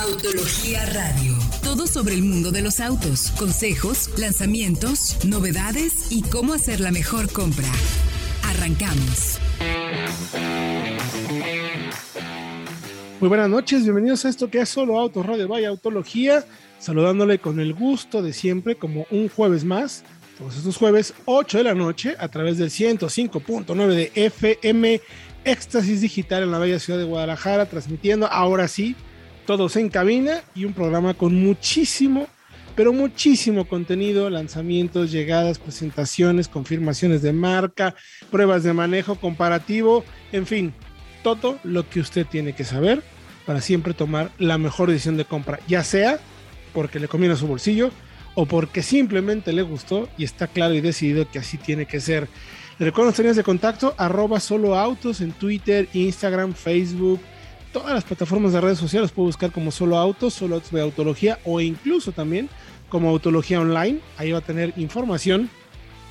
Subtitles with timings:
[0.00, 1.34] Autología Radio.
[1.64, 7.32] Todo sobre el mundo de los autos, consejos, lanzamientos, novedades y cómo hacer la mejor
[7.32, 7.66] compra.
[8.44, 9.40] Arrancamos.
[13.18, 16.44] Muy buenas noches, bienvenidos a esto que es Solo Autos Radio Vaya Autología,
[16.78, 20.04] saludándole con el gusto de siempre, como un jueves más,
[20.38, 25.00] todos estos jueves, 8 de la noche, a través del 105.9 de FM
[25.44, 28.94] Éxtasis Digital en la bella ciudad de Guadalajara, transmitiendo ahora sí,
[29.48, 32.26] todos en cabina y un programa con muchísimo,
[32.76, 37.94] pero muchísimo contenido, lanzamientos, llegadas, presentaciones, confirmaciones de marca,
[38.30, 40.74] pruebas de manejo comparativo, en fin,
[41.22, 43.02] todo lo que usted tiene que saber
[43.46, 46.18] para siempre tomar la mejor decisión de compra, ya sea
[46.74, 47.90] porque le conviene a su bolsillo
[48.34, 52.28] o porque simplemente le gustó y está claro y decidido que así tiene que ser.
[52.78, 57.22] Le recuerdo las líneas de contacto, arroba solo autos en Twitter, Instagram, Facebook,
[57.78, 61.38] todas las plataformas de redes sociales, puede buscar como solo autos, solo autos de autología
[61.44, 62.48] o incluso también
[62.88, 64.00] como autología online.
[64.16, 65.48] Ahí va a tener información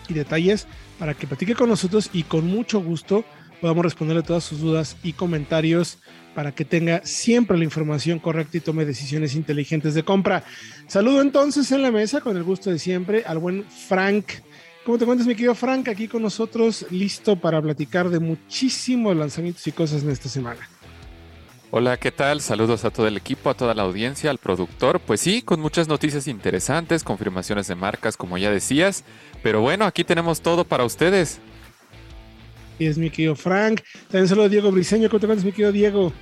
[0.08, 0.66] y detalles
[0.98, 3.26] para que platique con nosotros y con mucho gusto
[3.60, 5.98] podamos responderle todas sus dudas y comentarios
[6.36, 10.44] para que tenga siempre la información correcta y tome decisiones inteligentes de compra.
[10.88, 14.26] Saludo entonces en la mesa con el gusto de siempre al buen Frank.
[14.86, 15.90] ¿Cómo te cuentas, mi querido Frank?
[15.90, 20.70] Aquí con nosotros, listo para platicar de muchísimos lanzamientos y cosas en esta semana.
[21.70, 22.42] Hola, ¿qué tal?
[22.42, 25.00] Saludos a todo el equipo, a toda la audiencia, al productor.
[25.00, 29.04] Pues sí, con muchas noticias interesantes, confirmaciones de marcas, como ya decías.
[29.44, 31.40] Pero bueno, aquí tenemos todo para ustedes
[32.80, 33.82] y es mi querido Frank.
[34.10, 35.10] También saludo a Diego Briseño.
[35.10, 36.14] ¿Cómo te cuentas, mi querido Diego?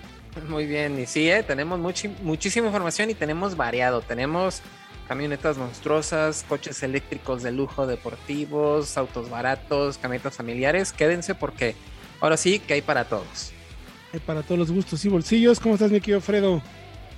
[0.50, 1.44] Muy bien, y sí, ¿eh?
[1.44, 1.80] tenemos
[2.22, 4.02] muchísima información y tenemos variado.
[4.02, 4.62] Tenemos
[5.08, 10.92] camionetas monstruosas, coches eléctricos de lujo deportivos, autos baratos, camionetas familiares.
[10.92, 11.76] Quédense porque
[12.20, 13.55] ahora sí que hay para todos.
[14.16, 15.60] Hay para todos los gustos y bolsillos.
[15.60, 16.62] ¿Cómo estás, mi querido Fredo?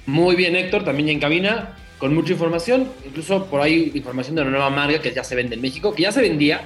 [0.07, 2.87] Muy bien, Héctor, también en cabina, con mucha información.
[3.05, 6.01] Incluso por ahí información de una nueva marca que ya se vende en México, que
[6.01, 6.61] ya se vendía,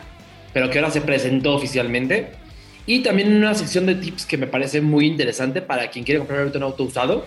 [0.54, 2.30] pero que ahora se presentó oficialmente.
[2.86, 6.50] Y también una sección de tips que me parece muy interesante para quien quiere comprar
[6.56, 7.25] un auto usado.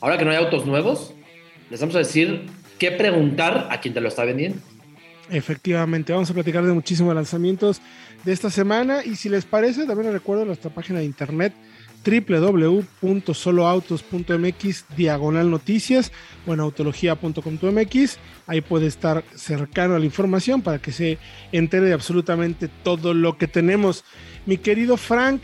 [0.00, 1.12] Ahora que no hay autos nuevos,
[1.68, 2.46] les vamos a decir
[2.78, 4.58] qué preguntar a quien te lo está vendiendo.
[5.28, 7.82] Efectivamente, vamos a platicar de muchísimos lanzamientos
[8.24, 11.52] de esta semana y si les parece, también les recuerdo nuestra página de internet
[12.04, 16.12] www.soloautos.mx diagonal noticias
[16.46, 18.18] o en autología.com.mx.
[18.46, 21.18] Ahí puede estar cercano a la información para que se
[21.52, 24.04] entere de absolutamente todo lo que tenemos.
[24.46, 25.42] Mi querido Frank,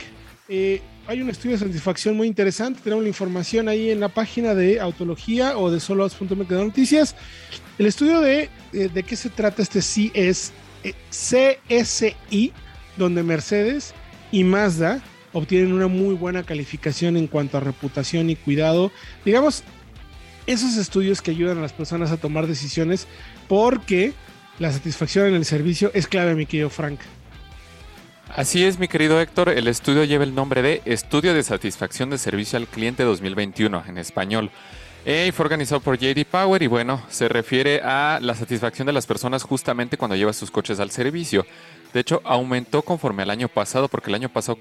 [0.49, 2.81] eh, hay un estudio de satisfacción muy interesante.
[2.83, 7.17] Tenemos la información ahí en la página de Autología o de soloautos.mx de noticias.
[7.79, 10.53] El estudio de, eh, de qué se trata este CS,
[10.85, 12.53] eh, CSI,
[12.97, 13.95] donde Mercedes
[14.31, 18.93] y Mazda obtienen una muy buena calificación en cuanto a reputación y cuidado.
[19.25, 19.65] Digamos,
[20.47, 23.07] esos estudios que ayudan a las personas a tomar decisiones
[23.49, 24.13] porque
[24.59, 27.01] la satisfacción en el servicio es clave, mi querido Frank.
[28.35, 32.17] Así es, mi querido Héctor, el estudio lleva el nombre de Estudio de Satisfacción de
[32.17, 34.51] Servicio al Cliente 2021 en español.
[35.05, 39.05] Y fue organizado por JD Power y bueno, se refiere a la satisfacción de las
[39.05, 41.45] personas justamente cuando lleva sus coches al servicio.
[41.93, 44.59] De hecho, aumentó conforme al año pasado, porque el año pasado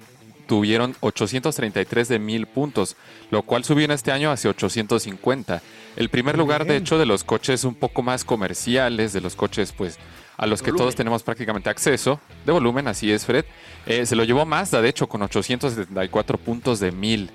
[0.47, 2.95] tuvieron 833 de mil puntos,
[3.29, 5.61] lo cual subió en este año hacia 850.
[5.95, 9.71] El primer lugar, de hecho, de los coches un poco más comerciales, de los coches,
[9.71, 9.97] pues,
[10.37, 13.45] a los que todos tenemos prácticamente acceso, de volumen, así es, Fred,
[13.85, 17.29] eh, se lo llevó Mazda, de hecho, con 874 puntos de mil.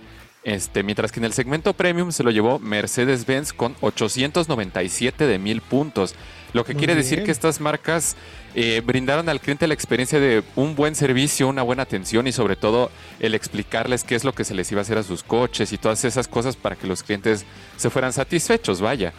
[0.46, 5.60] Este, mientras que en el segmento premium se lo llevó Mercedes-Benz con 897 de mil
[5.60, 6.14] puntos.
[6.52, 8.14] Lo que quiere decir que estas marcas
[8.54, 12.54] eh, brindaron al cliente la experiencia de un buen servicio, una buena atención y sobre
[12.54, 15.72] todo el explicarles qué es lo que se les iba a hacer a sus coches
[15.72, 17.44] y todas esas cosas para que los clientes
[17.76, 19.12] se fueran satisfechos, vaya.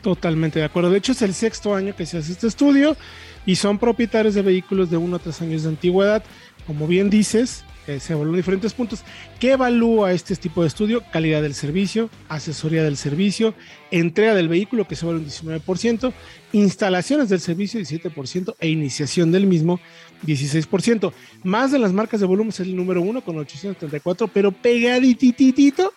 [0.00, 0.88] Totalmente de acuerdo.
[0.88, 2.96] De hecho, es el sexto año que se hace este estudio
[3.44, 6.24] y son propietarios de vehículos de uno a tres años de antigüedad.
[6.66, 9.02] Como bien dices, eh, se evalúan diferentes puntos.
[9.40, 11.02] ¿Qué evalúa este tipo de estudio?
[11.12, 13.54] Calidad del servicio, asesoría del servicio,
[13.90, 16.12] entrega del vehículo, que se evalúa un 19%,
[16.52, 19.80] instalaciones del servicio, 17%, e iniciación del mismo,
[20.26, 21.12] 16%.
[21.42, 25.92] Más de las marcas de volumen es el número uno con 834, pero pegadititito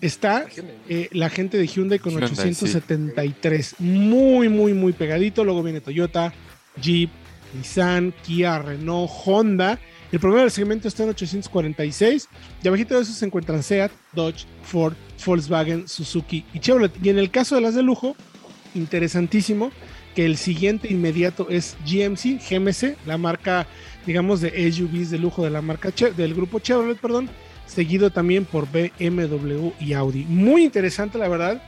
[0.00, 0.46] está
[0.88, 3.74] eh, la gente de Hyundai con 873.
[3.78, 5.44] Muy, muy, muy pegadito.
[5.44, 6.32] Luego viene Toyota,
[6.80, 7.10] Jeep,
[7.54, 9.78] Nissan, Kia, Renault, Honda
[10.12, 12.28] el promedio del segmento está en 846
[12.62, 16.92] y abajito de eso se encuentran Seat, Dodge, Ford, Volkswagen, Suzuki y Chevrolet.
[17.02, 18.16] Y en el caso de las de lujo,
[18.74, 19.70] interesantísimo
[20.14, 23.66] que el siguiente inmediato es GMC, GMC, la marca,
[24.04, 27.30] digamos, de SUVs de lujo de la marca del grupo Chevrolet, perdón,
[27.66, 30.24] seguido también por BMW y Audi.
[30.24, 31.62] Muy interesante, la verdad.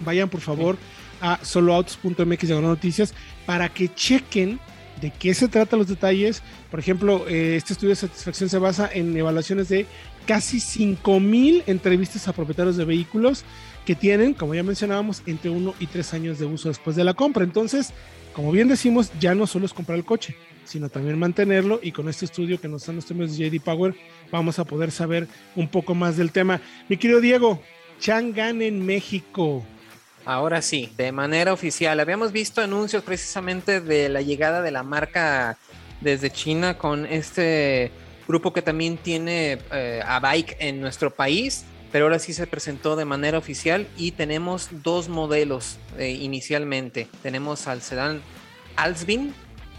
[0.00, 0.76] vayan por favor
[1.20, 3.14] a soloautos.mx de noticias
[3.44, 4.60] para que chequen
[5.02, 6.42] de qué se trata los detalles.
[6.70, 9.86] Por ejemplo, eh, este estudio de satisfacción se basa en evaluaciones de
[10.26, 13.44] casi 5.000 entrevistas a propietarios de vehículos
[13.84, 17.14] que tienen, como ya mencionábamos, entre 1 y 3 años de uso después de la
[17.14, 17.42] compra.
[17.42, 17.92] Entonces,
[18.32, 22.08] como bien decimos, ya no solo es comprar el coche, sino también mantenerlo y con
[22.08, 23.94] este estudio que nos dan los temas de JD Power
[24.30, 25.26] vamos a poder saber
[25.56, 26.60] un poco más del tema.
[26.88, 27.60] Mi querido Diego,
[27.98, 29.64] Chang'an en México.
[30.24, 31.98] Ahora sí, de manera oficial.
[31.98, 35.58] Habíamos visto anuncios precisamente de la llegada de la marca
[36.00, 37.90] desde China con este
[38.28, 42.94] grupo que también tiene eh, a Bike en nuestro país, pero ahora sí se presentó
[42.94, 47.08] de manera oficial y tenemos dos modelos eh, inicialmente.
[47.22, 48.22] Tenemos al sedán
[48.76, 49.34] Alsbin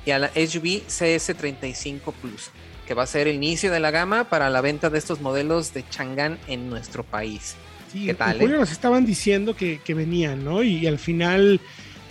[0.05, 2.51] y a la SUV CS35 Plus,
[2.85, 5.73] que va a ser el inicio de la gama para la venta de estos modelos
[5.73, 7.55] de Chang'an en nuestro país.
[7.93, 8.33] Sí, ¿Qué tal?
[8.33, 8.59] En julio eh?
[8.59, 10.63] nos estaban diciendo que, que, venían, ¿no?
[10.63, 11.61] Y, al final,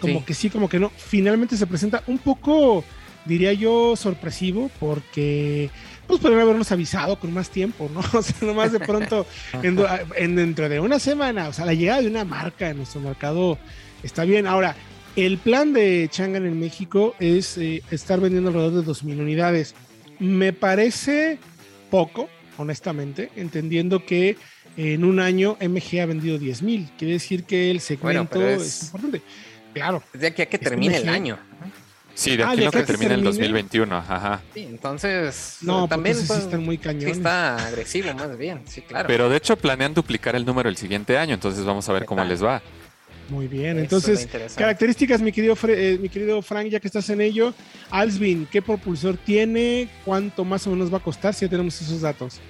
[0.01, 0.91] como que sí, como que no.
[0.97, 2.85] Finalmente se presenta un poco,
[3.25, 5.71] diría yo, sorpresivo, porque
[6.07, 8.01] pues podrían habernos avisado con más tiempo, ¿no?
[8.19, 9.27] O sea, nomás de pronto,
[9.63, 13.59] en, dentro de una semana, o sea, la llegada de una marca en nuestro mercado
[14.05, 14.47] está bien.
[14.47, 14.77] Ahora,
[15.17, 19.75] el plan de Changan en México es eh, estar vendiendo alrededor de 2.000 unidades.
[20.21, 21.39] Me parece
[21.91, 24.37] poco, honestamente, entendiendo que
[24.77, 26.91] en un año MG ha vendido 10.000.
[26.97, 28.85] Quiere decir que el segmento es...
[28.85, 29.23] importante.
[29.75, 30.03] Claro.
[30.13, 31.39] De aquí a que termine el año.
[32.15, 34.43] Sí, de ah, aquí a que termine el 2021, ajá.
[34.53, 37.07] Sí, entonces no, también sí están muy cañones.
[37.07, 39.07] Sí está agresivo más bien, sí, claro.
[39.07, 42.23] Pero de hecho planean duplicar el número el siguiente año, entonces vamos a ver cómo
[42.25, 42.61] les va.
[43.33, 47.55] Muy bien, entonces, características, mi querido, eh, mi querido Frank, ya que estás en ello.
[47.91, 49.89] Alsvin, ¿qué propulsor tiene?
[50.05, 52.41] ¿Cuánto más o menos va a costar si ya tenemos esos datos?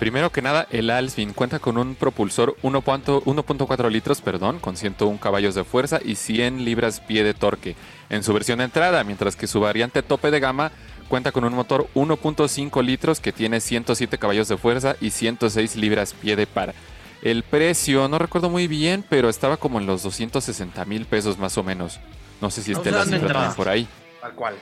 [0.00, 5.54] Primero que nada, el Alsvin cuenta con un propulsor 1.4 litros, perdón, con 101 caballos
[5.54, 7.76] de fuerza y 100 libras pie de torque
[8.10, 10.72] en su versión de entrada, mientras que su variante tope de gama
[11.08, 16.12] cuenta con un motor 1.5 litros que tiene 107 caballos de fuerza y 106 libras
[16.12, 16.74] pie de par.
[17.22, 21.56] El precio, no recuerdo muy bien, pero estaba como en los 260 mil pesos más
[21.58, 21.98] o menos.
[22.40, 23.86] No sé si esté la cifra por ahí.
[24.20, 24.54] Tal cual.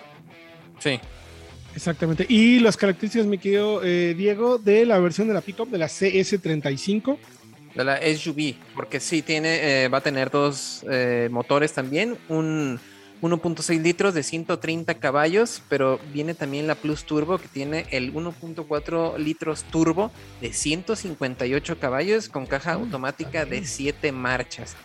[0.78, 1.00] Sí.
[1.74, 2.24] Exactamente.
[2.28, 5.86] Y las características, mi querido eh, Diego, de la versión de la pickup de la
[5.86, 7.18] CS35.
[7.74, 12.78] De la SUV, porque sí tiene, eh, va a tener dos eh, motores también, un
[13.24, 19.16] 1.6 litros de 130 caballos, pero viene también la Plus Turbo que tiene el 1.4
[19.16, 20.10] litros turbo
[20.42, 24.76] de 158 caballos con caja ah, automática de 7 marchas.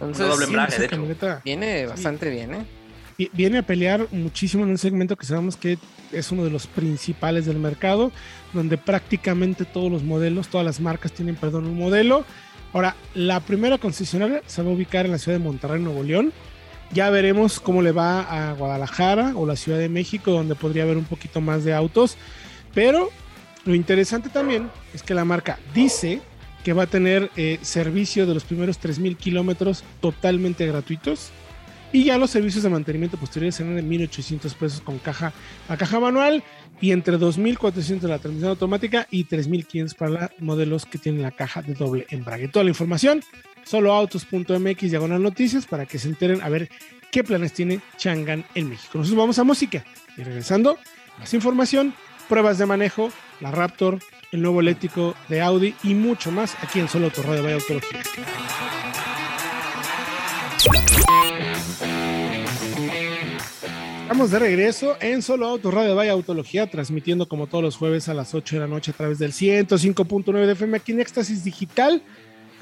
[0.00, 0.26] Entonces,
[1.44, 2.66] viene bastante bien, ¿eh?
[3.32, 5.78] Viene a pelear muchísimo en un segmento que sabemos que
[6.10, 8.10] es uno de los principales del mercado,
[8.52, 12.24] donde prácticamente todos los modelos, todas las marcas tienen, perdón, un modelo.
[12.72, 16.32] Ahora, la primera concesionaria se va a ubicar en la ciudad de Monterrey, Nuevo León
[16.92, 20.96] ya veremos cómo le va a Guadalajara o la Ciudad de México, donde podría haber
[20.96, 22.16] un poquito más de autos.
[22.74, 23.10] Pero
[23.64, 26.20] lo interesante también es que la marca dice
[26.64, 31.30] que va a tener eh, servicio de los primeros 3.000 kilómetros totalmente gratuitos.
[31.92, 35.32] Y ya los servicios de mantenimiento posteriores serán de 1.800 pesos con caja,
[35.68, 36.42] la caja manual
[36.80, 41.62] y entre 2.400 la transmisión automática y 3.500 para los modelos que tienen la caja
[41.62, 42.48] de doble embrague.
[42.48, 43.22] Toda la información
[43.64, 46.68] soloautos.mx diagonal noticias para que se enteren a ver
[47.10, 48.98] qué planes tiene Changan en México.
[48.98, 49.84] Nosotros vamos a música
[50.16, 50.78] y regresando,
[51.18, 51.94] más información,
[52.28, 54.00] pruebas de manejo, la Raptor,
[54.32, 58.02] el nuevo eléctrico de Audi y mucho más aquí en Solo Auto Radio Vaya Autología.
[64.02, 68.14] Estamos de regreso en Solo Auto Radio Vaya Autología, transmitiendo como todos los jueves a
[68.14, 72.02] las 8 de la noche a través del 105.9 de FM aquí en Éxtasis Digital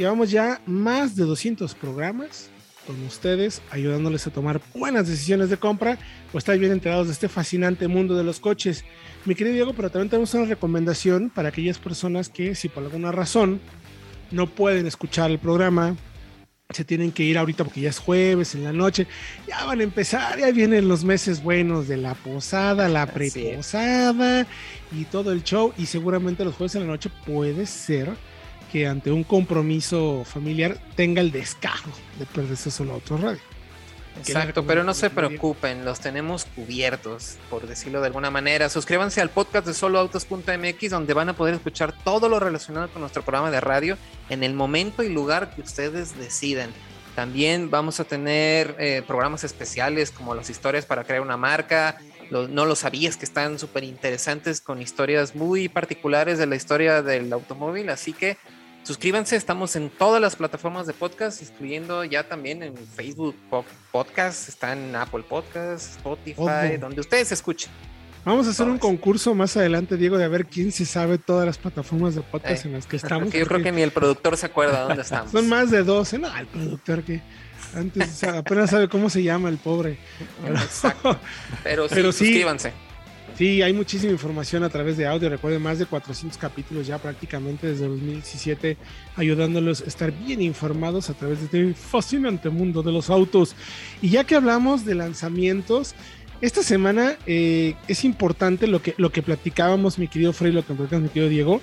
[0.02, 2.50] Llevamos ya más de 200 programas
[2.88, 5.96] con ustedes, ayudándoles a tomar buenas decisiones de compra
[6.32, 8.84] o estar bien enterados de este fascinante mundo de los coches.
[9.26, 13.12] Mi querido Diego, pero también tenemos una recomendación para aquellas personas que si por alguna
[13.12, 13.60] razón
[14.32, 15.94] no pueden escuchar el programa,
[16.70, 19.06] se tienen que ir ahorita porque ya es jueves en la noche,
[19.46, 24.48] ya van a empezar, ya vienen los meses buenos de la posada, la preposada
[24.90, 28.16] y todo el show y seguramente los jueves en la noche puede ser
[28.72, 33.40] que ante un compromiso familiar tenga el descaro de perderse solo otro radio.
[34.18, 38.68] Exacto, pero no se preocupen, los tenemos cubiertos, por decirlo de alguna manera.
[38.68, 43.22] Suscríbanse al podcast de soloautos.mx donde van a poder escuchar todo lo relacionado con nuestro
[43.22, 43.98] programa de radio
[44.28, 46.70] en el momento y lugar que ustedes deciden.
[47.14, 51.98] También vamos a tener eh, programas especiales como las historias para crear una marca.
[52.30, 57.30] no lo sabías que están súper interesantes con historias muy particulares de la historia del
[57.32, 58.38] automóvil, así que
[58.84, 63.36] Suscríbanse, estamos en todas las plataformas de podcast, incluyendo ya también en Facebook
[63.92, 67.70] Podcast, está en Apple Podcast, Spotify, donde ustedes escuchen.
[68.24, 71.46] Vamos a hacer un concurso más adelante, Diego, de a ver quién se sabe todas
[71.46, 73.32] las plataformas de podcast en las que estamos.
[73.32, 75.30] yo creo que ni el productor se acuerda dónde estamos.
[75.32, 77.20] Son más de 12, no, el productor que
[77.74, 79.98] antes apenas sabe cómo se llama el pobre.
[81.62, 82.72] Pero, sí, suscríbanse.
[83.36, 85.28] Sí, hay muchísima información a través de audio.
[85.30, 88.76] Recuerden, más de 400 capítulos ya prácticamente desde 2017,
[89.16, 93.56] ayudándolos a estar bien informados a través de este fascinante mundo de los autos.
[94.02, 95.94] Y ya que hablamos de lanzamientos,
[96.42, 100.74] esta semana eh, es importante lo que, lo que platicábamos, mi querido Frey, lo que
[100.74, 101.60] platicamos, mi querido Diego,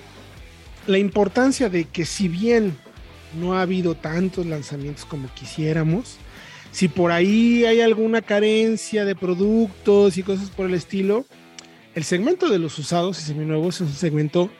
[0.86, 2.76] la importancia de que si bien
[3.38, 6.16] no ha habido tantos lanzamientos como quisiéramos,
[6.72, 11.26] si por ahí hay alguna carencia de productos y cosas por el estilo,
[12.00, 14.50] el segmento de los usados y seminuevos es un segmento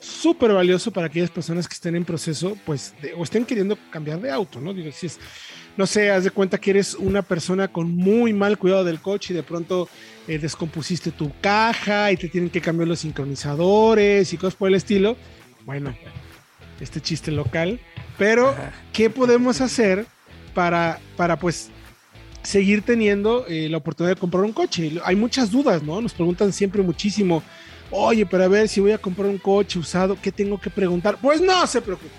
[0.00, 4.32] súper valioso para aquellas personas que estén en proceso, pues, o estén queriendo cambiar de
[4.32, 4.74] auto, ¿no?
[4.74, 5.20] Digo, si es,
[5.76, 9.32] no sé, haz de cuenta que eres una persona con muy mal cuidado del coche
[9.32, 9.88] y de pronto
[10.26, 14.74] eh, descompusiste tu caja y te tienen que cambiar los sincronizadores y cosas por el
[14.74, 15.16] estilo.
[15.64, 15.96] Bueno,
[16.80, 17.78] este chiste local,
[18.18, 18.56] pero
[18.92, 20.04] ¿qué podemos hacer
[20.52, 21.70] para, para pues,
[22.48, 24.98] seguir teniendo eh, la oportunidad de comprar un coche.
[25.04, 26.00] Hay muchas dudas, ¿no?
[26.00, 27.42] Nos preguntan siempre muchísimo,
[27.90, 31.18] oye, pero a ver si voy a comprar un coche usado, ¿qué tengo que preguntar?
[31.20, 32.10] Pues no se preocupe.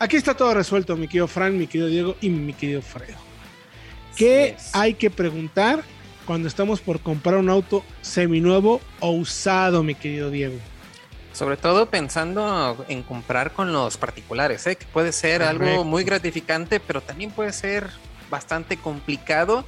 [0.00, 3.18] Aquí está todo resuelto, mi querido Fran, mi querido Diego y mi querido Fredo.
[4.16, 5.84] ¿Qué hay que preguntar
[6.26, 10.56] cuando estamos por comprar un auto seminuevo o usado, mi querido Diego?
[11.32, 14.74] Sobre todo pensando en comprar con los particulares, ¿eh?
[14.74, 17.90] que puede ser algo muy gratificante, pero también puede ser
[18.30, 19.64] bastante complicado,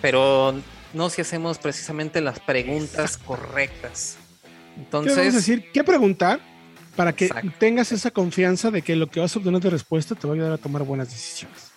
[0.00, 0.54] pero
[0.92, 4.16] no si hacemos precisamente las preguntas correctas.
[4.76, 5.70] Entonces, ¿Qué decir?
[5.72, 6.40] ¿Qué preguntar
[6.96, 10.26] para que tengas esa confianza de que lo que vas a obtener de respuesta te
[10.26, 11.70] va a ayudar a tomar buenas decisiones?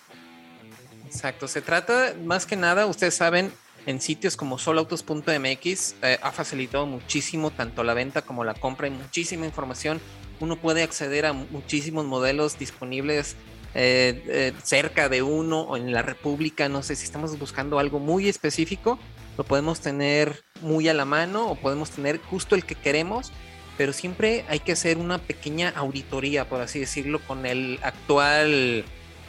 [1.06, 3.52] Exacto, se trata más que nada, ustedes saben,
[3.86, 8.90] en sitios como solautos.mx eh, ha facilitado muchísimo tanto la venta como la compra y
[8.90, 10.00] muchísima información.
[10.38, 13.36] Uno puede acceder a muchísimos modelos disponibles
[13.74, 17.98] eh, eh, cerca de uno o en la República, no sé si estamos buscando algo
[17.98, 18.98] muy específico,
[19.38, 23.32] lo podemos tener muy a la mano o podemos tener justo el que queremos,
[23.78, 28.84] pero siempre hay que hacer una pequeña auditoría, por así decirlo, con el actual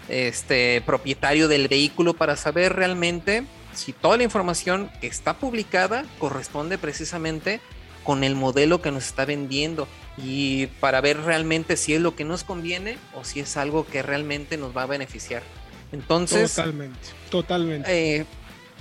[0.09, 6.77] este, propietario del vehículo para saber realmente si toda la información que está publicada corresponde
[6.77, 7.61] precisamente
[8.03, 9.87] con el modelo que nos está vendiendo
[10.23, 14.01] y para ver realmente si es lo que nos conviene o si es algo que
[14.01, 15.43] realmente nos va a beneficiar.
[15.91, 16.99] Entonces, totalmente,
[17.29, 18.19] totalmente.
[18.19, 18.25] Eh,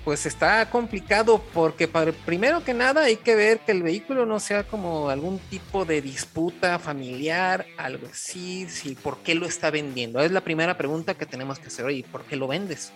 [0.05, 4.41] pues está complicado porque para, primero que nada hay que ver que el vehículo no
[4.41, 10.21] sea como algún tipo de disputa familiar, algo así, si por qué lo está vendiendo.
[10.21, 12.93] Es la primera pregunta que tenemos que hacer, oye, ¿por qué lo vendes?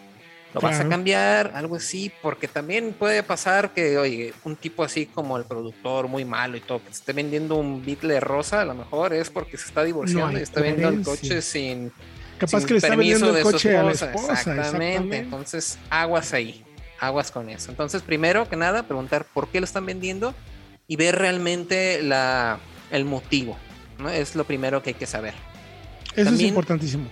[0.54, 5.06] Lo vas a cambiar, algo así, porque también puede pasar que, oye, un tipo así
[5.06, 8.74] como el productor muy malo y todo, que esté vendiendo un Beetle rosa, a lo
[8.74, 11.92] mejor es porque se está divorciando y está vendiendo el coche sin,
[12.38, 14.32] Capaz que le está vendiendo el coche a la esposa.
[14.32, 15.18] Exactamente.
[15.18, 16.64] entonces aguas ahí,
[17.00, 17.70] aguas con eso.
[17.70, 20.34] Entonces, primero que nada, preguntar por qué lo están vendiendo
[20.86, 22.58] y ver realmente la,
[22.92, 23.56] el motivo,
[23.98, 24.08] ¿no?
[24.08, 25.34] Es lo primero que hay que saber.
[26.14, 27.08] Eso es importantísimo.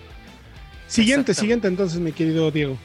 [0.86, 2.76] Siguiente, siguiente entonces, mi querido Diego.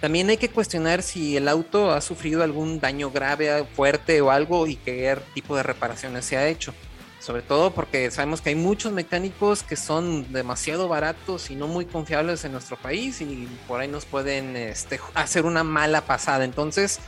[0.00, 4.66] También hay que cuestionar si el auto ha sufrido algún daño grave, fuerte o algo
[4.66, 6.72] y qué tipo de reparaciones se ha hecho.
[7.20, 11.84] Sobre todo porque sabemos que hay muchos mecánicos que son demasiado baratos y no muy
[11.84, 16.44] confiables en nuestro país y por ahí nos pueden este, hacer una mala pasada.
[16.46, 16.98] Entonces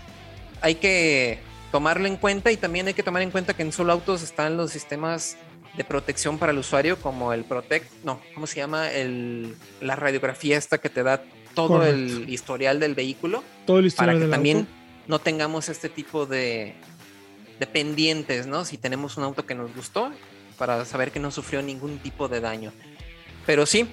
[0.60, 1.38] hay que
[1.70, 4.58] tomarlo en cuenta y también hay que tomar en cuenta que en solo autos están
[4.58, 5.38] los sistemas
[5.78, 8.90] de protección para el usuario como el Protect, no, ¿cómo se llama?
[8.90, 11.22] El, la radiografía esta que te da
[11.54, 13.42] todo el historial del vehículo.
[13.66, 14.66] Todo el historial para que también
[15.06, 16.74] no tengamos este tipo de,
[17.58, 18.64] de pendientes, ¿no?
[18.64, 20.10] Si tenemos un auto que nos gustó,
[20.58, 22.72] para saber que no sufrió ningún tipo de daño.
[23.46, 23.88] Pero sí,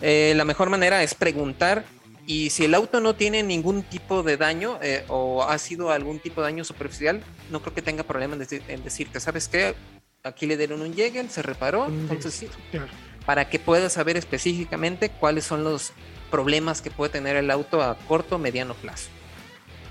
[0.00, 1.84] eh, la mejor manera es preguntar
[2.26, 6.18] y si el auto no tiene ningún tipo de daño eh, o ha sido algún
[6.18, 9.74] tipo de daño superficial, no creo que tenga problema en, decirte, ¿sabes qué?
[10.22, 12.48] Aquí le dieron un Jäger, se reparó, entonces sí.
[13.26, 15.92] Para que puedas saber específicamente cuáles son los
[16.34, 19.08] problemas que puede tener el auto a corto o mediano plazo.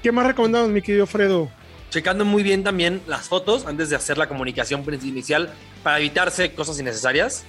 [0.01, 1.50] ¿Qué más recomendamos, mi querido Fredo?
[1.89, 6.77] Checando muy bien también las fotos antes de hacer la comunicación inicial para evitarse cosas
[6.81, 7.45] innecesarias.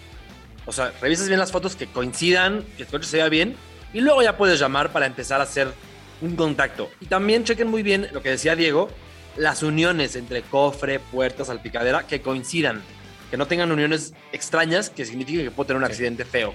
[0.65, 3.57] O sea, revisas bien las fotos que coincidan, que el coche se vea bien
[3.93, 5.73] y luego ya puedes llamar para empezar a hacer
[6.21, 6.89] un contacto.
[7.01, 8.91] Y también chequen muy bien lo que decía Diego,
[9.37, 12.81] las uniones entre cofre, puerta, salpicadera que coincidan
[13.29, 16.55] que no tengan uniones extrañas que significa que puede tener un accidente feo.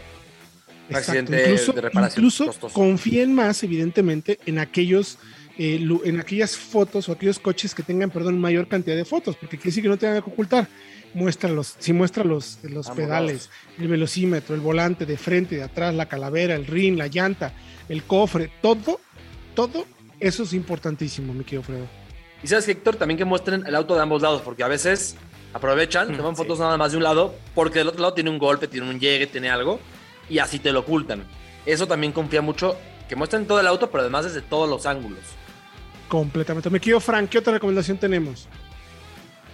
[0.97, 2.73] Accidente Incluso, de reparación incluso costoso.
[2.73, 5.17] confíen más, evidentemente, en aquellos,
[5.57, 9.57] eh, en aquellas fotos o aquellos coches que tengan, perdón, mayor cantidad de fotos, porque
[9.57, 10.67] quiere decir que no tengan que ocultar.
[11.13, 16.07] Muéstralos, si muestra los, los pedales, el velocímetro, el volante de frente, de atrás, la
[16.07, 17.51] calavera, el ring, la llanta,
[17.89, 18.99] el cofre, todo,
[19.55, 19.85] todo,
[20.19, 21.87] eso es importantísimo, mi querido Fredo.
[22.43, 25.15] Y sabes Héctor, también que muestren el auto de ambos lados, porque a veces
[25.51, 26.43] aprovechan, Mm, toman sí.
[26.43, 28.99] fotos nada más de un lado, porque del otro lado tiene un golpe, tiene un
[28.99, 29.79] llegue, tiene algo,
[30.29, 31.23] y así te lo ocultan.
[31.65, 35.19] Eso también confía mucho, que muestren todo el auto, pero además desde todos los ángulos.
[36.07, 36.69] Completamente.
[36.69, 38.47] Mi querido Frank, ¿qué otra recomendación tenemos?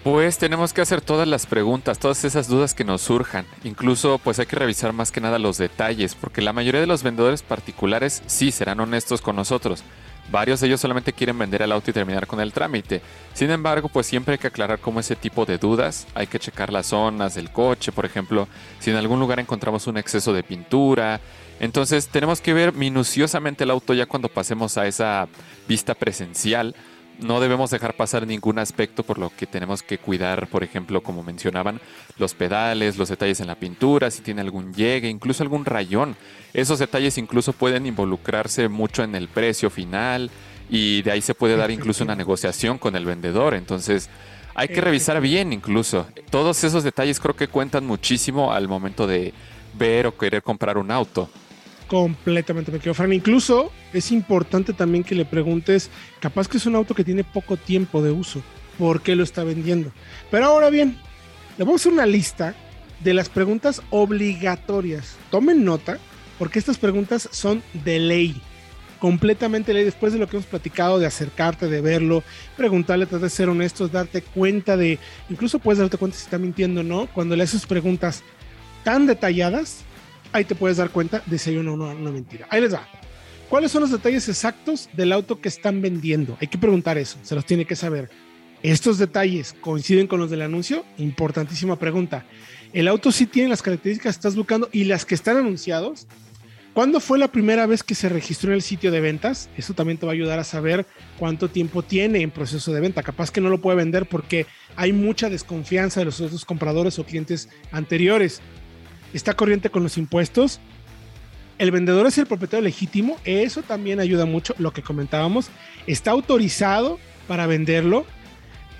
[0.03, 3.45] Pues tenemos que hacer todas las preguntas, todas esas dudas que nos surjan.
[3.63, 7.01] Incluso pues hay que revisar más que nada los detalles, porque la mayoría de los
[7.01, 9.83] vendedores particulares sí serán honestos con nosotros.
[10.31, 13.01] Varios de ellos solamente quieren vender el auto y terminar con el trámite.
[13.33, 16.07] Sin embargo, pues siempre hay que aclarar cómo ese tipo de dudas.
[16.15, 18.47] Hay que checar las zonas del coche, por ejemplo,
[18.79, 21.19] si en algún lugar encontramos un exceso de pintura.
[21.59, 25.27] Entonces tenemos que ver minuciosamente el auto ya cuando pasemos a esa
[25.67, 26.75] vista presencial
[27.19, 31.23] no debemos dejar pasar ningún aspecto por lo que tenemos que cuidar, por ejemplo, como
[31.23, 31.79] mencionaban,
[32.17, 36.15] los pedales, los detalles en la pintura, si tiene algún llegue, incluso algún rayón.
[36.53, 40.31] Esos detalles incluso pueden involucrarse mucho en el precio final
[40.69, 43.53] y de ahí se puede dar incluso una negociación con el vendedor.
[43.53, 44.09] Entonces,
[44.53, 46.07] hay que revisar bien incluso.
[46.29, 49.33] Todos esos detalles creo que cuentan muchísimo al momento de
[49.73, 51.29] ver o querer comprar un auto.
[51.87, 53.13] Completamente, me quedo Fran.
[53.13, 55.89] Incluso es importante también que le preguntes,
[56.19, 58.41] capaz que es un auto que tiene poco tiempo de uso,
[58.77, 59.91] ¿por qué lo está vendiendo?
[60.31, 60.97] Pero ahora bien,
[61.57, 62.55] le vamos a hacer una lista
[63.03, 65.15] de las preguntas obligatorias.
[65.29, 65.99] Tomen nota,
[66.39, 68.41] porque estas preguntas son de ley,
[68.99, 72.23] completamente ley, después de lo que hemos platicado, de acercarte, de verlo,
[72.57, 74.97] preguntarle, tratar de ser honestos, darte cuenta de,
[75.29, 78.23] incluso puedes darte cuenta si está mintiendo o no, cuando le haces preguntas
[78.83, 79.83] tan detalladas,
[80.35, 82.47] ahí te puedes dar cuenta de si hay una, una, una mentira.
[82.49, 82.87] Ahí les va.
[83.49, 86.37] ¿Cuáles son los detalles exactos del auto que están vendiendo?
[86.41, 88.09] Hay que preguntar eso, se los tiene que saber.
[88.63, 90.83] ¿Estos detalles coinciden con los del anuncio?
[90.97, 92.25] Importantísima pregunta.
[92.73, 96.07] ¿El auto sí tiene las características que estás buscando y las que están anunciados?
[96.73, 99.49] ¿Cuándo fue la primera vez que se registró en el sitio de ventas?
[99.55, 100.85] Eso también te va a ayudar a saber
[101.17, 103.03] cuánto tiempo tiene en proceso de venta.
[103.03, 107.05] Capaz que no lo puede vender porque hay mucha desconfianza de los otros compradores o
[107.05, 108.41] clientes anteriores
[109.17, 110.59] está corriente con los impuestos.
[111.57, 115.47] El vendedor es el propietario legítimo, eso también ayuda mucho, lo que comentábamos.
[115.87, 118.05] Está autorizado para venderlo.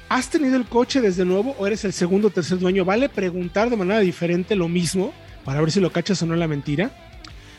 [0.09, 2.85] ¿Has tenido el coche desde nuevo o eres el segundo o tercer dueño?
[2.85, 5.13] Vale preguntar de manera diferente lo mismo
[5.45, 6.91] para ver si lo cachas o no la mentira.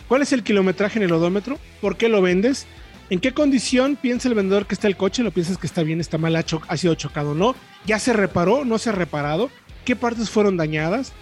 [0.06, 1.58] ¿Cuál es el kilometraje en el odómetro?
[1.80, 2.66] ¿Por qué lo vendes?
[3.08, 5.22] ¿En qué condición piensa el vendedor que está el coche?
[5.22, 7.56] ¿Lo piensas que está bien, está mal, ha, ha sido chocado o no?
[7.86, 8.64] ¿Ya se reparó?
[8.64, 9.50] ¿No se ha reparado?
[9.84, 11.12] ¿Qué partes fueron dañadas?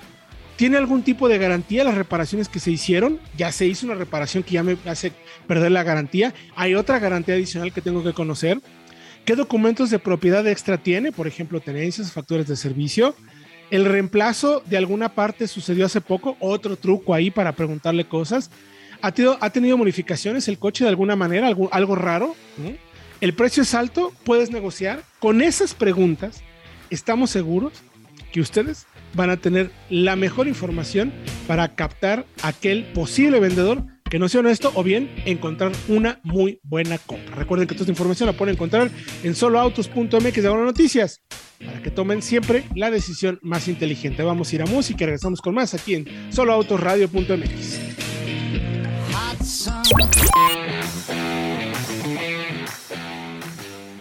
[0.57, 3.19] ¿Tiene algún tipo de garantía las reparaciones que se hicieron?
[3.37, 5.13] Ya se hizo una reparación que ya me hace
[5.49, 6.33] perder la garantía.
[6.55, 8.61] Hay otra garantía adicional que tengo que conocer.
[9.25, 11.11] ¿Qué documentos de propiedad extra tiene?
[11.11, 13.17] Por ejemplo, tenencias, facturas de servicio.
[13.71, 16.37] El reemplazo de alguna parte sucedió hace poco.
[16.39, 18.51] Otro truco ahí para preguntarle cosas.
[19.03, 21.49] ¿Ha tenido, ha tenido modificaciones el coche de alguna manera?
[21.49, 22.37] ¿Algo, algo raro?
[22.59, 22.75] ¿Mm?
[23.21, 24.13] ¿El precio es alto?
[24.25, 25.03] ¿Puedes negociar?
[25.19, 26.43] Con esas preguntas,
[26.91, 27.73] estamos seguros
[28.33, 31.13] que ustedes van a tener la mejor información
[31.47, 36.99] para captar aquel posible vendedor que no sea honesto o bien encontrar una muy buena
[36.99, 37.35] compra.
[37.35, 38.91] Recuerden que toda esta información la pueden encontrar
[39.23, 41.21] en soloautos.mx de Ahora noticias
[41.65, 44.23] para que tomen siempre la decisión más inteligente.
[44.23, 47.81] Vamos a ir a música y regresamos con más aquí en soloautosradio.mx.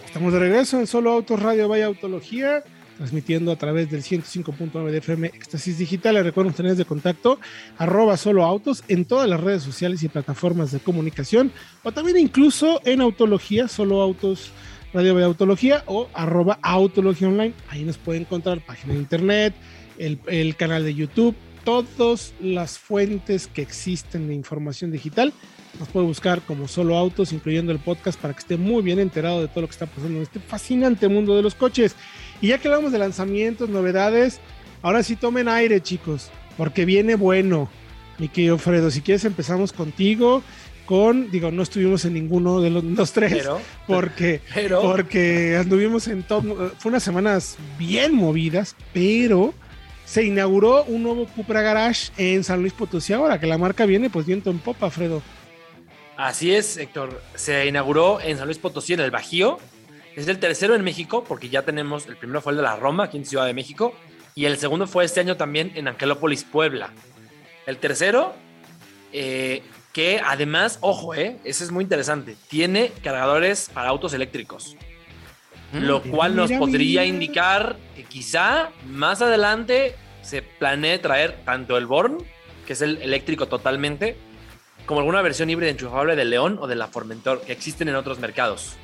[0.06, 2.62] Estamos de regreso en Solo Autos Radio Vaya Autología
[2.96, 6.14] transmitiendo a través del 105.9 de FM Éxtasis Digital.
[6.14, 7.38] Les recuerdo tener de contacto
[7.78, 11.52] arroba solo autos en todas las redes sociales y plataformas de comunicación
[11.82, 14.52] o también incluso en Autología, solo autos
[14.92, 17.52] Radio de Autología o arroba Autología Online.
[17.68, 19.54] Ahí nos pueden encontrar página de internet,
[19.98, 25.32] el, el canal de YouTube, todas las fuentes que existen de información digital.
[25.80, 29.40] Nos puede buscar como solo autos, incluyendo el podcast, para que esté muy bien enterado
[29.40, 31.96] de todo lo que está pasando en este fascinante mundo de los coches.
[32.40, 34.40] Y ya que hablamos de lanzamientos, novedades,
[34.82, 37.70] ahora sí tomen aire, chicos, porque viene bueno.
[38.18, 40.42] Mi querido Fredo, si quieres empezamos contigo,
[40.86, 46.06] con, digo, no estuvimos en ninguno de los, los tres, Pero, porque, pero, porque anduvimos
[46.08, 49.54] en todo, fue unas semanas bien movidas, pero
[50.04, 54.10] se inauguró un nuevo Cupra Garage en San Luis Potosí ahora, que la marca viene
[54.10, 55.22] pues viento en popa, Fredo.
[56.16, 57.20] así es, Héctor.
[57.34, 59.58] Se inauguró en San Luis Potosí, en el Bajío.
[60.16, 63.04] Es el tercero en México, porque ya tenemos, el primero fue el de la Roma,
[63.04, 63.94] aquí en Ciudad de México.
[64.34, 66.90] Y el segundo fue este año también en Angelópolis, Puebla.
[67.66, 68.34] El tercero,
[69.12, 74.76] eh, que además, ojo, eh, ese es muy interesante, tiene cargadores para autos eléctricos.
[75.72, 81.86] lo cual nos mira, podría indicar que quizá más adelante se planee traer tanto el
[81.86, 82.18] Born,
[82.64, 84.16] que es el eléctrico totalmente,
[84.86, 88.20] como alguna versión híbrida enchufable del León o de la Formentor, que existen en otros
[88.20, 88.76] mercados.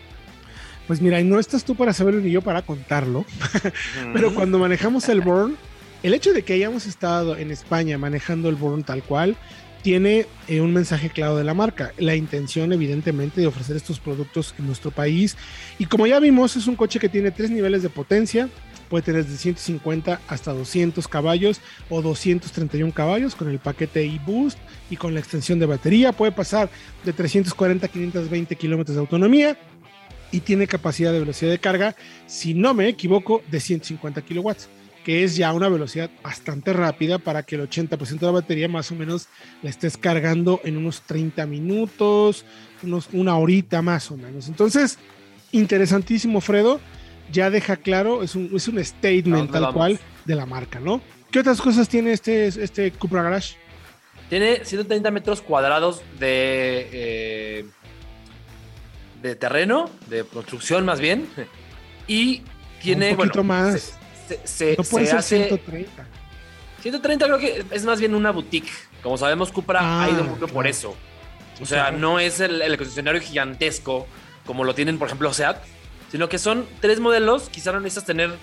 [0.87, 3.25] Pues mira, no estás tú para saberlo ni yo para contarlo,
[4.13, 5.57] pero cuando manejamos el Born,
[6.03, 9.37] el hecho de que hayamos estado en España manejando el Born tal cual,
[9.83, 11.93] tiene eh, un mensaje claro de la marca.
[11.99, 15.37] La intención, evidentemente, de ofrecer estos productos en nuestro país.
[15.79, 18.49] Y como ya vimos, es un coche que tiene tres niveles de potencia.
[18.89, 24.59] Puede tener de 150 hasta 200 caballos o 231 caballos con el paquete e-Boost
[24.91, 26.13] y con la extensión de batería.
[26.13, 26.69] Puede pasar
[27.05, 29.57] de 340 a 520 kilómetros de autonomía
[30.33, 34.69] y tiene capacidad de velocidad de carga, si no me equivoco, de 150 kilowatts,
[35.05, 38.91] que es ya una velocidad bastante rápida para que el 80% de la batería más
[38.91, 39.29] o menos
[39.63, 42.45] la estés cargando en unos 30 minutos,
[42.83, 44.49] unos, una horita más o menos.
[44.49, 44.99] Entonces,
[45.53, 46.81] interesantísimo, Fredo.
[47.33, 51.01] Ya deja claro, es un, es un statement tal cual de la marca, ¿no?
[51.31, 53.55] ¿Qué otras cosas tiene este, este Cupra Garage?
[54.29, 57.65] Tiene 130 metros cuadrados de, eh,
[59.23, 61.29] de terreno, de construcción más bien.
[62.07, 62.43] Y
[62.83, 63.11] tiene.
[63.11, 63.99] un poquito bueno, más.
[64.29, 65.37] Se, se- no puede se ser hace.
[65.49, 66.07] 130.
[66.83, 68.71] 130 creo que es más bien una boutique.
[69.03, 70.95] Como sabemos, Cupra Ah, ha ido mucho por eso.
[71.61, 71.99] O sea, claro.
[71.99, 74.07] no es el, el concesionario gigantesco
[74.47, 75.59] como lo tienen, por ejemplo, SEAT,
[76.11, 77.49] sino que son tres modelos.
[77.51, 78.35] Quizá no necesitas tener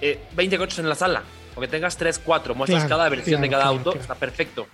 [0.00, 1.22] eh, 20 coches en la sala,
[1.54, 4.66] o que tengas 3, 4, muestras Claro, cada versión de cada auto, está perfecto.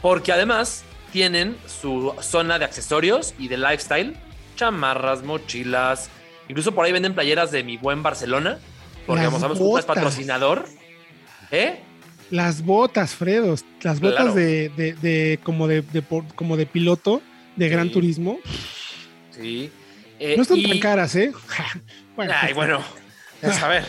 [0.00, 4.16] Porque además tienen su zona de accesorios y de lifestyle,
[4.56, 6.10] chamarras, mochilas,
[6.48, 8.58] incluso por ahí venden playeras de mi buen Barcelona,
[9.06, 10.66] porque como sabemos, es patrocinador.
[11.50, 11.80] ¿Eh?
[12.30, 14.34] Las botas, Fredo, las botas Claro.
[14.34, 15.84] de, de- de- como de,
[16.34, 17.20] como de piloto
[17.56, 17.90] de Gran.
[17.90, 18.40] Turismo.
[19.30, 19.70] Sí.
[20.18, 21.32] Eh, No están y- tan caras, ¿eh?
[22.16, 22.82] bueno, Ay, bueno,
[23.40, 23.84] pues, a ver.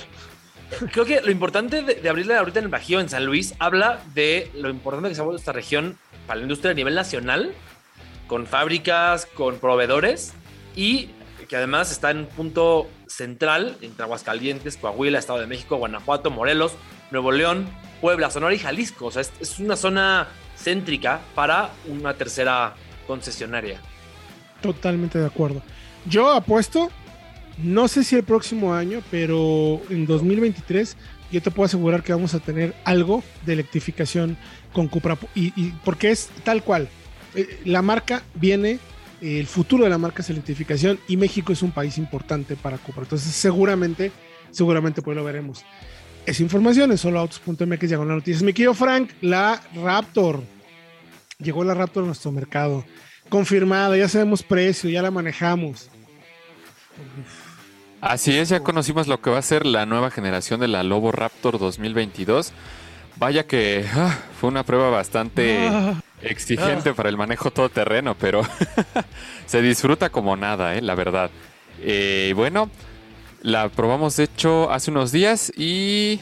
[0.91, 4.01] Creo que lo importante de, de abrirle ahorita en el Bajío, en San Luis, habla
[4.13, 5.97] de lo importante que se ha vuelto esta región
[6.27, 7.53] para la industria a nivel nacional,
[8.27, 10.33] con fábricas, con proveedores
[10.75, 11.09] y
[11.47, 16.73] que además está en un punto central entre Aguascalientes, Coahuila, Estado de México, Guanajuato, Morelos,
[17.11, 17.67] Nuevo León,
[18.01, 19.05] Puebla, Sonora y Jalisco.
[19.05, 22.75] O sea, es, una zona céntrica para una tercera
[23.07, 23.79] concesionaria.
[24.61, 25.61] totalmente de acuerdo.
[26.07, 26.89] Yo apuesto,
[27.57, 30.97] no sé si el próximo año, pero en 2023
[31.31, 34.37] yo te puedo asegurar que vamos a tener algo de electrificación
[34.73, 35.17] con Cupra.
[35.35, 35.51] Y,
[35.83, 36.87] porque es tal cual.
[37.35, 38.79] Eh, La marca viene,
[39.21, 43.03] el futuro de la marca es electrificación y México es un país importante para Cupra.
[43.03, 44.11] Entonces seguramente,
[44.51, 45.63] seguramente pues lo veremos.
[46.25, 48.41] Esa información es solo autos.mx diagonal noticias.
[48.41, 50.43] Mi querido Frank, la Raptor.
[51.37, 52.83] Llegó la Raptor a nuestro mercado.
[53.29, 55.89] Confirmada, ya sabemos precio, ya la manejamos.
[58.01, 61.11] Así es, ya conocimos lo que va a ser la nueva generación de la Lobo
[61.11, 62.53] Raptor 2022.
[63.17, 68.41] Vaya que ah, fue una prueba bastante Ah, exigente para el manejo todoterreno, pero
[69.45, 71.29] se disfruta como nada, eh, la verdad.
[71.81, 72.69] Eh, bueno,
[73.41, 76.19] la probamos de hecho hace unos días y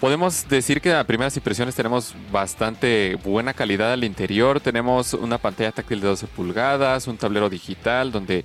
[0.00, 4.60] podemos decir que a primeras impresiones tenemos bastante buena calidad al interior.
[4.60, 8.44] Tenemos una pantalla táctil de 12 pulgadas, un tablero digital donde,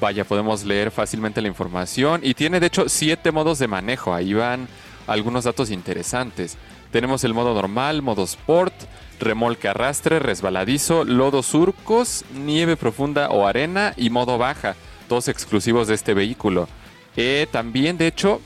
[0.00, 4.14] vaya, podemos leer fácilmente la información y tiene de hecho 7 modos de manejo.
[4.14, 4.68] Ahí van
[5.06, 6.56] algunos datos interesantes.
[6.92, 8.74] Tenemos el modo normal, modo sport,
[9.20, 14.74] remolque arrastre, resbaladizo, lodo surcos, nieve profunda o arena y modo baja,
[15.08, 16.68] todos exclusivos de este vehículo.
[17.16, 18.40] Eh, también, de hecho,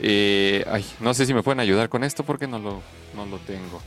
[0.00, 2.82] eh, ay, no sé si me pueden ayudar con esto porque no lo,
[3.14, 3.80] no lo tengo.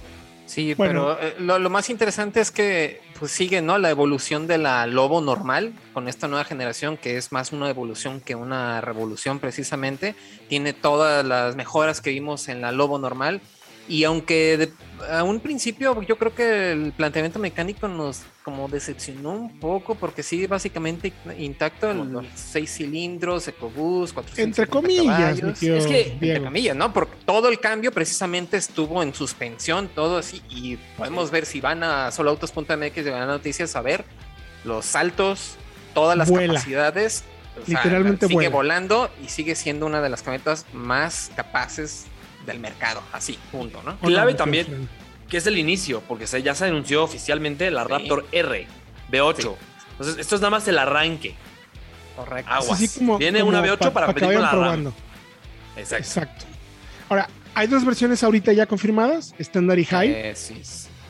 [0.46, 1.18] Sí, Bueno.
[1.18, 3.78] pero eh, lo, lo más interesante es que pues sigue, ¿no?
[3.78, 8.22] La evolución de la Lobo normal con esta nueva generación que es más una evolución
[8.22, 10.16] que una revolución precisamente.
[10.48, 13.42] Tiene todas las mejoras que vimos en la Lobo normal
[13.88, 14.72] y aunque de-
[15.12, 20.24] a un principio yo creo que el planteamiento mecánico nos como decepcionó un poco porque
[20.24, 22.26] sigue básicamente intacto el Motor.
[22.34, 25.04] 6 cilindros, EcoBoost, 450 entre comillas,
[25.36, 25.60] mi caballos.
[25.60, 26.92] tío Es que, entre comillas, ¿no?
[26.94, 31.84] Porque todo el cambio precisamente estuvo en suspensión, todo así, y podemos ver si van
[31.84, 34.04] a soloautos.mx de Ganar Noticias a ver
[34.64, 35.56] los saltos,
[35.94, 36.54] todas las Vuela.
[36.56, 37.24] capacidades.
[37.62, 38.50] o sea, Literalmente sigue vuela.
[38.50, 42.06] volando y sigue siendo una de las camionetas más capaces
[42.48, 44.00] del mercado, así, punto, ¿no?
[44.00, 44.90] Clave también.
[45.30, 47.90] Que es el inicio, porque se, ya se anunció oficialmente la Sí.
[47.90, 48.66] Raptor R
[49.12, 49.56] V8.
[49.92, 51.36] Entonces, esto es nada más el arranque.
[52.16, 52.52] Correcto.
[52.52, 52.72] Aguas.
[52.82, 54.50] Así como- Viene como una V8 pa- para pa que la RAM.
[54.52, 54.94] probando.
[55.76, 55.98] Exacto.
[56.06, 56.46] Exacto.
[57.10, 60.12] Ahora, Hay dos versiones ahorita ya confirmadas, estándar y high.
[60.12, 60.62] Eh, sí.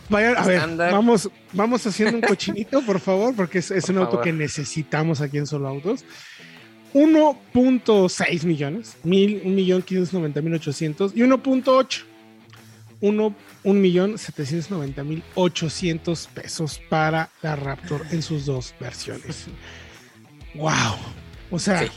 [0.07, 3.97] Vaya, a ver, vamos, vamos haciendo un cochinito, por favor, porque es, es Por un
[3.97, 4.23] auto favor.
[4.23, 6.05] que necesitamos aquí en Solo Autos.
[6.93, 12.03] 1.6 millones, mil, 1.590.800 y 1.8.
[12.99, 19.45] 1 millón 790 mil 800 pesos para la Raptor en sus dos versiones.
[20.55, 20.71] ¡Wow!
[21.51, 21.89] O sea, Sí.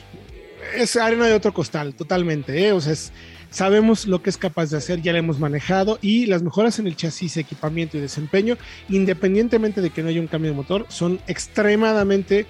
[0.76, 2.66] es arena de otro costal, totalmente.
[2.66, 2.72] ¿eh?
[2.72, 3.12] O sea, es-
[3.50, 6.86] sabemos lo que es capaz de hacer, ya la hemos manejado y las mejoras en
[6.86, 8.58] el chasis, equipamiento y desempeño,
[8.90, 12.44] independientemente de que no haya un cambio de motor, son extremadamente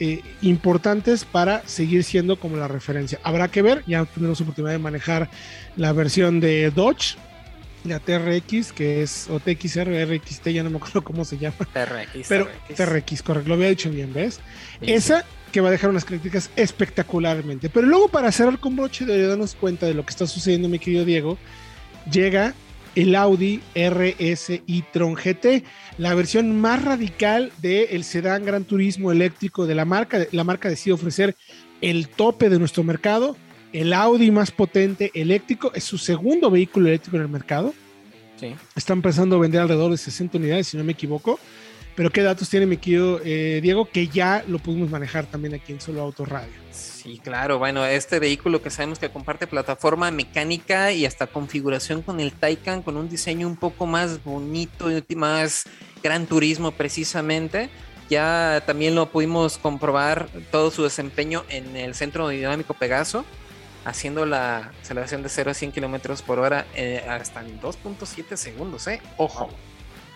[0.00, 3.20] eh, importantes para seguir siendo como la referencia.
[3.22, 5.30] Habrá que ver, ya tendremos oportunidad de manejar
[5.76, 7.16] la versión de Dodge,
[7.84, 12.28] la TRX, que es, o TXR, RXT, ya no me acuerdo cómo se llama, TRX.
[12.28, 12.76] pero TRX.
[12.76, 14.40] TRX, correcto, lo había dicho bien, ¿ves?
[14.80, 17.68] Sí, Esa que va a dejar unas críticas espectacularmente.
[17.68, 20.80] Pero luego, para cerrar con broche de darnos cuenta de lo que está sucediendo, mi
[20.80, 21.38] querido Diego,
[22.10, 22.54] llega
[22.94, 25.64] el Audi RS e-tron GT,
[25.98, 30.26] la versión más radical del sedán Gran Turismo eléctrico de la marca.
[30.32, 31.36] La marca decide ofrecer
[31.80, 33.36] el tope de nuestro mercado,
[33.72, 37.74] el Audi más potente eléctrico, es su segundo vehículo eléctrico en el mercado.
[38.38, 38.54] Sí.
[38.74, 41.38] Está empezando a vender alrededor de 60 unidades, si no me equivoco.
[41.96, 43.88] Pero ¿qué datos tiene mi querido eh, Diego?
[43.88, 46.52] Que ya lo pudimos manejar también aquí en Solo Auto Radio.
[46.72, 47.58] Sí, claro.
[47.58, 52.82] Bueno, este vehículo que sabemos que comparte plataforma mecánica y hasta configuración con el Taycan,
[52.82, 55.64] con un diseño un poco más bonito y más
[56.02, 57.70] gran turismo precisamente.
[58.10, 63.24] Ya también lo pudimos comprobar todo su desempeño en el centro dinámico Pegaso,
[63.84, 68.88] haciendo la aceleración de 0 a 100 kilómetros por hora eh, hasta en 2.7 segundos,
[68.88, 69.00] ¿eh?
[69.16, 69.48] Ojo.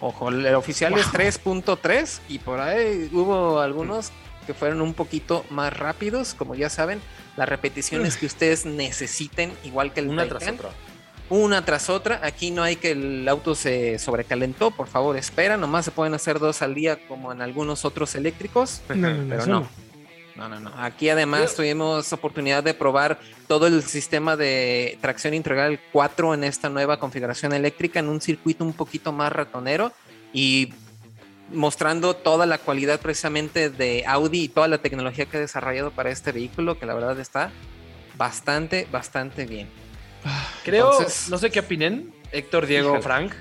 [0.00, 4.10] Ojo, el oficial es 3.3 y por ahí hubo algunos
[4.46, 7.00] que fueron un poquito más rápidos, como ya saben,
[7.36, 10.70] las repeticiones que ustedes necesiten, igual que el Una Taycan, tras otra.
[11.28, 12.20] una tras otra.
[12.22, 16.38] Aquí no hay que el auto se sobrecalentó, por favor, espera, nomás se pueden hacer
[16.38, 19.68] dos al día como en algunos otros eléctricos, No, pero no.
[20.38, 20.72] No, no, no.
[20.78, 26.68] Aquí además tuvimos oportunidad de probar todo el sistema de tracción integral 4 en esta
[26.68, 29.92] nueva configuración eléctrica en un circuito un poquito más ratonero
[30.32, 30.72] y
[31.52, 36.10] mostrando toda la cualidad precisamente de Audi y toda la tecnología que ha desarrollado para
[36.10, 37.50] este vehículo, que la verdad está
[38.16, 39.68] bastante, bastante bien.
[40.64, 43.02] Creo, Entonces- no sé qué opinen, Héctor, Diego, Híjole.
[43.02, 43.32] Frank,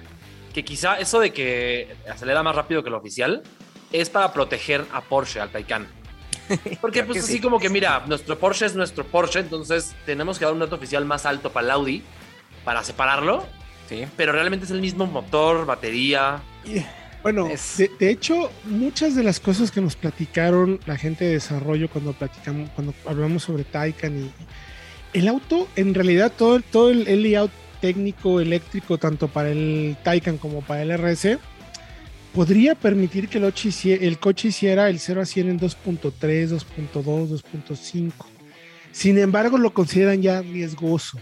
[0.52, 3.44] que quizá eso de que acelera más rápido que lo oficial
[3.92, 5.88] es para proteger a Porsche, al Taycan.
[6.82, 7.42] Porque pues así sí.
[7.42, 11.04] como que mira, nuestro Porsche es nuestro Porsche, entonces tenemos que dar un dato oficial
[11.06, 12.04] más alto para el Audi
[12.64, 13.46] para separarlo,
[13.90, 14.06] Sí.
[14.18, 16.42] pero realmente es el mismo motor, batería.
[17.24, 21.32] Bueno, Es- de, de hecho, muchas de las cosas que nos platicaron la gente de
[21.34, 24.32] desarrollo cuando platicamos, cuando hablamos sobre Taycan y
[25.18, 29.98] el auto, en realidad todo, el- todo el, el layout técnico eléctrico, tanto para el
[30.04, 31.40] Taycan como para el RS,
[32.38, 36.12] podría permitir que el, ocho hicie- el coche hiciera el 0 a 100 en 2.3,
[36.50, 38.12] 2.2, 2.5.
[38.92, 41.18] Sin embargo, lo consideran ya riesgoso.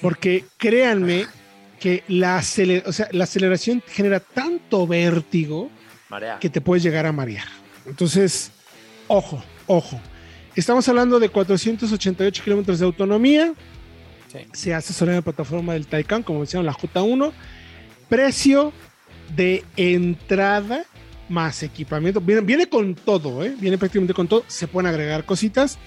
[0.00, 1.26] Porque créanme
[1.78, 5.70] que la, aceler- o sea, la aceleración genera tanto vértigo
[6.10, 6.40] Marea.
[6.40, 7.46] que te puedes llegar a marear.
[7.86, 8.50] Entonces,
[9.06, 10.00] ojo, ojo.
[10.56, 13.54] Estamos hablando de 488 kilómetros de autonomía.
[14.32, 14.38] Sí.
[14.52, 17.30] Se hace sobre la plataforma del Taycan, como decían, la J1.
[18.08, 18.72] Precio
[19.34, 20.84] de entrada
[21.28, 22.20] más equipamiento.
[22.20, 23.54] Viene, viene con todo, ¿eh?
[23.58, 24.44] Viene prácticamente con todo.
[24.48, 25.78] Se pueden agregar cositas.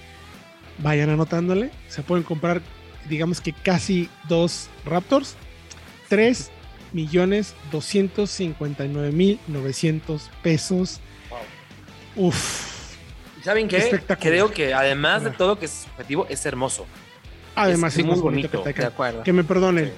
[0.78, 1.70] Vayan anotándole.
[1.88, 2.60] Se pueden comprar,
[3.08, 5.36] digamos que casi dos Raptors.
[6.08, 6.50] 3
[6.92, 11.00] millones 259 mil 900 pesos.
[12.14, 12.72] Uf.
[13.40, 13.76] ¿Y ¿Saben qué?
[13.78, 14.18] Espectacular.
[14.32, 15.38] Creo que además de Ajá.
[15.38, 16.86] todo que es subjetivo, es hermoso.
[17.54, 18.92] Además Es es, muy más bonito, que el De Taycan.
[18.92, 19.22] acuerdo.
[19.22, 19.92] Que me perdonen.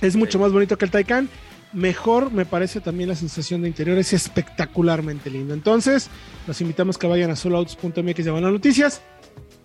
[0.00, 0.38] Es mucho Sí.
[0.38, 1.28] más bonito que el Taycan.
[1.72, 3.98] Mejor me parece también la sensación de interior.
[3.98, 5.54] Es espectacularmente lindo.
[5.54, 6.08] Entonces,
[6.46, 9.02] los invitamos que vayan a soloautos.mx de buenas noticias.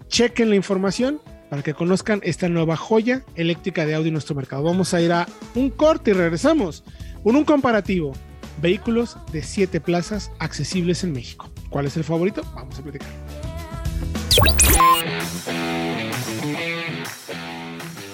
[0.08, 4.64] Chequen la información para que conozcan esta nueva joya eléctrica de Audi en nuestro mercado.
[4.64, 6.84] Vamos a ir a un corte y regresamos
[7.24, 8.14] con un comparativo.
[8.62, 11.52] Vehículos de 7 plazas accesibles en México.
[11.70, 12.44] ¿Cuál es el favorito?
[12.56, 13.10] Vamos a platicar.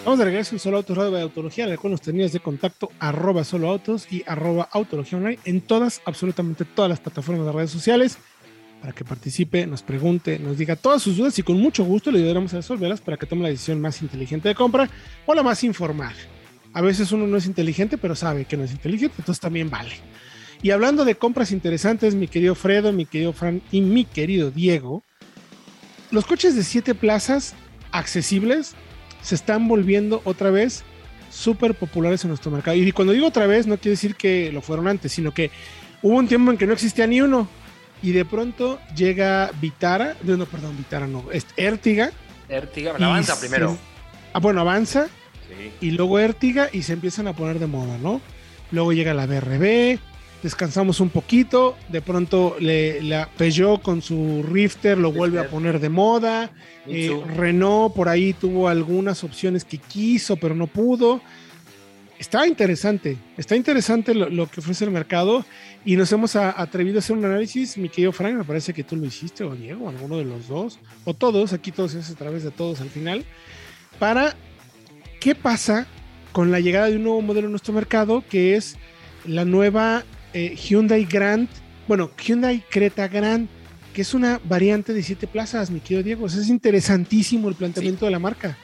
[0.05, 1.67] Vamos de regreso en Solo Autos Radio de Autología.
[1.67, 6.63] Recuerden los líneas de contacto arroba solo autos y arroba autología online en todas, absolutamente
[6.63, 8.17] todas las plataformas de redes sociales
[8.81, 12.19] para que participe, nos pregunte, nos diga todas sus dudas y con mucho gusto le
[12.19, 14.89] ayudaremos a resolverlas para que tome la decisión más inteligente de compra
[15.25, 16.15] o la más informal.
[16.73, 19.95] A veces uno no es inteligente, pero sabe que no es inteligente, entonces también vale.
[20.61, 25.03] Y hablando de compras interesantes, mi querido Fredo, mi querido Fran y mi querido Diego,
[26.09, 27.53] los coches de siete plazas
[27.91, 28.75] accesibles
[29.29, 30.83] se están volviendo otra vez
[31.29, 32.75] súper populares en nuestro mercado.
[32.75, 35.51] Y cuando digo otra vez, no quiere decir que lo fueron antes, sino que
[36.01, 37.47] hubo un tiempo en que no existía ni uno.
[38.01, 42.09] Y de pronto llega Vitara, no, perdón, Vitara no, es Ertiga.
[42.47, 43.77] Ertiga, avanza primero.
[44.33, 45.09] ah, bueno, avanza.
[45.79, 48.21] Y luego Ertiga y se empiezan a poner de moda, ¿no?
[48.71, 49.99] Luego llega la BRB,
[50.41, 55.79] descansamos un poquito, de pronto le, la Peugeot con su Rifter lo vuelve a poner
[55.79, 56.51] de moda,
[56.87, 61.21] eh, Renault por ahí tuvo algunas opciones que quiso pero no pudo.
[62.17, 65.45] Está interesante, está interesante lo, que ofrece el mercado
[65.85, 68.97] y nos hemos atrevido a hacer un análisis, mi querido Frank, me parece que tú
[68.97, 72.43] lo hiciste o Diego, alguno de los dos, o todos, aquí todos es a través
[72.43, 73.23] de todos al final,
[73.99, 74.35] para
[75.21, 75.87] qué pasa
[76.33, 78.75] con la llegada de un nuevo modelo en nuestro mercado que es
[79.25, 81.49] la nueva eh, Hyundai Grand,
[81.87, 83.47] bueno, Hyundai Creta Grand,
[83.93, 86.27] que es una variante de siete plazas, mi querido Diego.
[86.27, 88.57] es interesantísimo el planteamiento de la marca.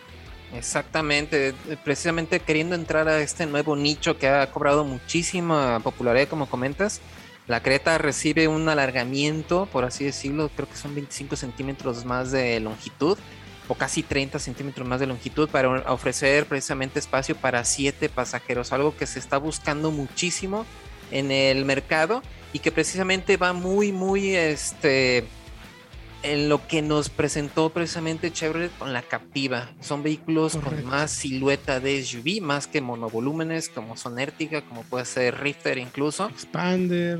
[0.54, 7.01] Exactamente, precisamente queriendo entrar a este nuevo nicho que ha cobrado muchísima popularidad, como comentas.
[7.47, 12.60] La Creta recibe un alargamiento, por así decirlo, creo que son 25 centímetros más de
[12.60, 13.17] longitud
[13.67, 18.95] o casi 30 centímetros más de longitud para ofrecer precisamente espacio para siete pasajeros, algo
[18.95, 20.65] que se está buscando muchísimo
[21.12, 22.22] en el mercado
[22.54, 25.26] y que precisamente va muy, muy este,
[26.26, 29.70] en lo que nos presentó precisamente Chevrolet con la Captiva.
[29.80, 35.06] Son vehículos con más silueta de SUV, más que monovolúmenes, como son Ertiga, como puede
[35.06, 36.28] ser Rifter incluso.
[36.30, 37.20] Expander.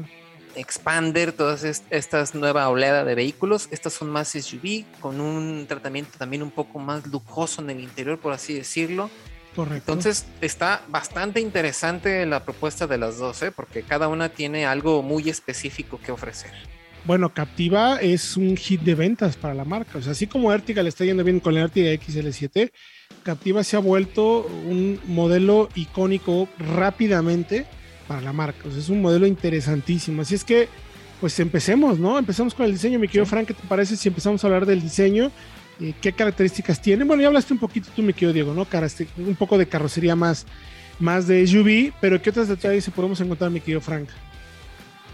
[0.56, 3.68] Expander, todas estas nueva oleada de vehículos.
[3.72, 8.18] Estas son más SUV, con un tratamiento también un poco más lujoso en el interior,
[8.18, 9.12] por así decirlo.
[9.58, 13.52] Entonces está bastante interesante la propuesta de las dos, ¿eh?
[13.52, 16.52] porque cada una tiene algo muy específico que ofrecer.
[17.06, 20.00] Bueno, Captiva es un hit de ventas para la marca.
[20.00, 22.72] O sea, así como Ertiga le está yendo bien con la Ertiga XL7,
[23.24, 27.66] Captiva se ha vuelto un modelo icónico rápidamente
[28.08, 28.68] para la marca.
[28.68, 30.24] O sea, es un modelo interesantísimo.
[30.24, 30.68] Así es que,
[31.22, 32.18] pues empecemos, ¿no?
[32.18, 32.98] Empezamos con el diseño.
[32.98, 35.32] Mi querido Frank, ¿qué te parece si empezamos a hablar del diseño?
[35.80, 37.04] Eh, qué características tiene.
[37.04, 38.68] Bueno, ya hablaste un poquito tú, me querido Diego, ¿no?
[39.18, 40.46] Un poco de carrocería más,
[41.00, 44.08] más de SUV, pero ¿qué otros detalles podemos encontrar, mi querido Frank?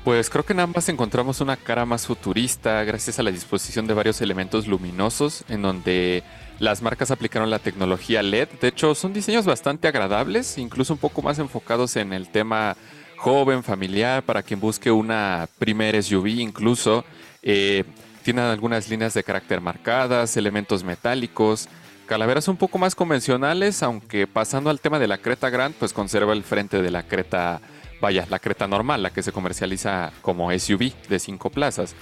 [0.04, 3.93] Pues creo que en ambas encontramos una cara más futurista gracias a la disposición de
[3.93, 6.24] varios elementos luminosos en donde
[6.58, 8.50] las marcas aplicaron la tecnología LED.
[8.62, 12.76] De hecho, son diseños bastante agradables, incluso un poco más enfocados en el tema
[13.17, 17.06] joven, familiar, para quien busque una primer SUV incluso.
[17.43, 17.84] Eh,
[18.24, 21.68] tienen algunas líneas de carácter marcadas, elementos metálicos,
[22.06, 26.34] calaveras un poco más convencionales, aunque pasando al tema de la Creta Grand, pues conserva
[26.34, 27.62] el frente de la Creta,
[28.02, 31.96] vaya, la Creta normal, la que se comercializa como SUV de cinco plazas.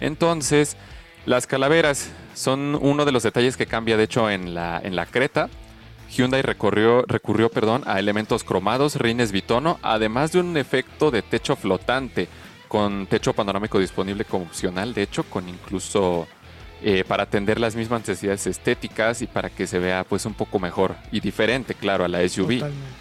[0.00, 0.76] Entonces,
[1.26, 5.06] las calaveras son uno de los detalles que cambia, de hecho, en la, en la
[5.06, 5.48] Creta.
[6.10, 11.56] Hyundai recurrió, recurrió perdón, a elementos cromados, rines bitono, además de un efecto de techo
[11.56, 12.28] flotante
[12.74, 16.26] con techo panorámico disponible como opcional, de hecho, con incluso
[16.82, 20.58] eh, para atender las mismas necesidades estéticas y para que se vea pues un poco
[20.58, 22.58] mejor y diferente, claro, a la SUV.
[22.58, 22.96] Totalmente,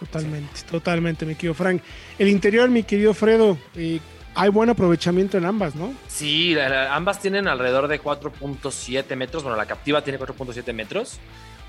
[0.00, 1.80] totalmente, totalmente, mi querido Frank.
[2.18, 4.00] El interior, mi querido Fredo, eh,
[4.34, 5.94] hay buen aprovechamiento en ambas, ¿no?
[6.08, 6.56] Sí,
[6.90, 11.20] ambas tienen alrededor de 4.7 metros, bueno, la Captiva tiene 4.7 metros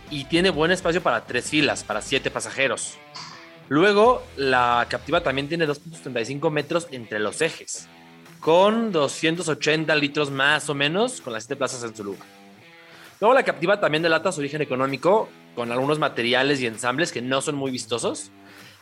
[0.09, 2.97] y tiene buen espacio para tres filas, para siete pasajeros.
[3.69, 7.87] Luego, la Captiva también tiene 2.35 metros entre los ejes,
[8.39, 12.25] con 280 litros más o menos, con las 7 plazas en su lugar.
[13.21, 17.41] Luego, la Captiva también delata su origen económico, con algunos materiales y ensambles que no
[17.41, 18.31] son muy vistosos,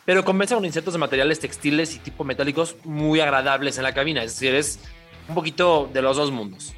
[0.05, 4.23] pero compensa con insertos de materiales textiles y tipo metálicos muy agradables en la cabina,
[4.23, 4.79] es decir, es
[5.27, 6.73] un poquito de los dos mundos.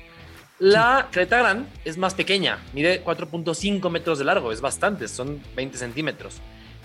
[0.57, 5.77] La Creta Grand es más pequeña, mide 4.5 metros de largo, es bastante, son 20
[5.77, 6.37] centímetros,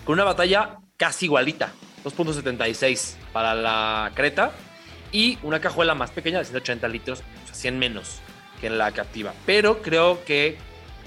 [0.04, 1.72] con una batalla casi igualita,
[2.04, 4.52] 2.76 para la Creta
[5.12, 8.20] y una cajuela más pequeña de 180 litros, o sea, 100 menos
[8.60, 9.32] que en la Captiva.
[9.46, 10.56] Pero creo que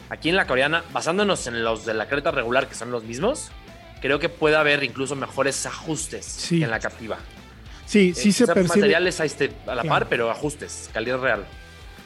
[0.10, 3.52] aquí en la coreana, basándonos en los de la Creta regular, que son los mismos,
[4.02, 7.18] creo que puede haber incluso mejores ajustes que en la Captiva.
[7.86, 8.68] Sí, sí eh, se percibe.
[8.68, 11.46] Materiales a, este, a la par, pero ajustes, calidad real.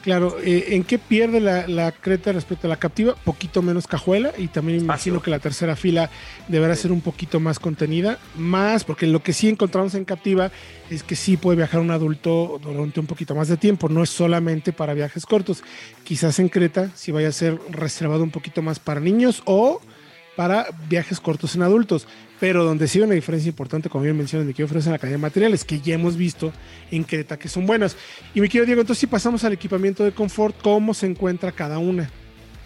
[0.02, 3.14] Claro, eh, ¿en qué pierde la, Creta respecto a la Captiva?
[3.14, 6.10] Poquito menos cajuela y también imagino que la tercera fila
[6.48, 10.50] deberá ser un poquito más contenida, más porque lo que sí encontramos en Captiva
[10.90, 14.10] es que sí puede viajar un adulto durante un poquito más de tiempo, no es
[14.10, 15.62] solamente para viajes cortos.
[16.02, 19.80] Quizás en Creta sí vaya a ser reservado un poquito más para niños o
[20.36, 22.06] para viajes cortos en adultos,
[22.40, 25.18] pero donde sí hay una diferencia importante, como bien mencionan, de que ofrecen la calidad
[25.18, 26.52] de materiales, que ya hemos visto
[26.90, 27.96] en Creta que son buenas.
[28.34, 31.78] Y me quiero, Diego, entonces si pasamos al equipamiento de confort, ¿cómo se encuentra cada
[31.78, 32.10] una?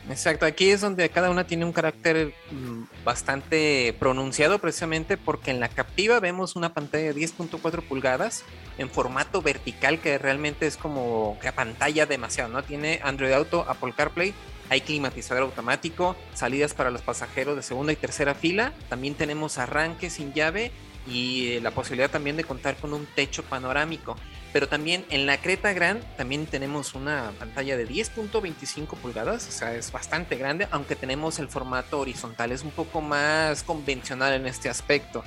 [0.09, 5.59] Exacto, aquí es donde cada una tiene un carácter mm, bastante pronunciado precisamente porque en
[5.59, 8.45] la captiva vemos una pantalla de 10.4 pulgadas
[8.79, 12.63] en formato vertical que realmente es como que pantalla demasiado, ¿no?
[12.63, 14.33] Tiene Android Auto, Apple CarPlay,
[14.69, 20.11] hay climatizador automático, salidas para los pasajeros de segunda y tercera fila, también tenemos arranque
[20.11, 20.73] sin llave
[21.07, 24.17] y eh, la posibilidad también de contar con un techo panorámico.
[24.53, 29.75] Pero también en la Creta Grand también tenemos una pantalla de 10.25 pulgadas, o sea,
[29.75, 34.69] es bastante grande, aunque tenemos el formato horizontal, es un poco más convencional en este
[34.69, 35.23] aspecto.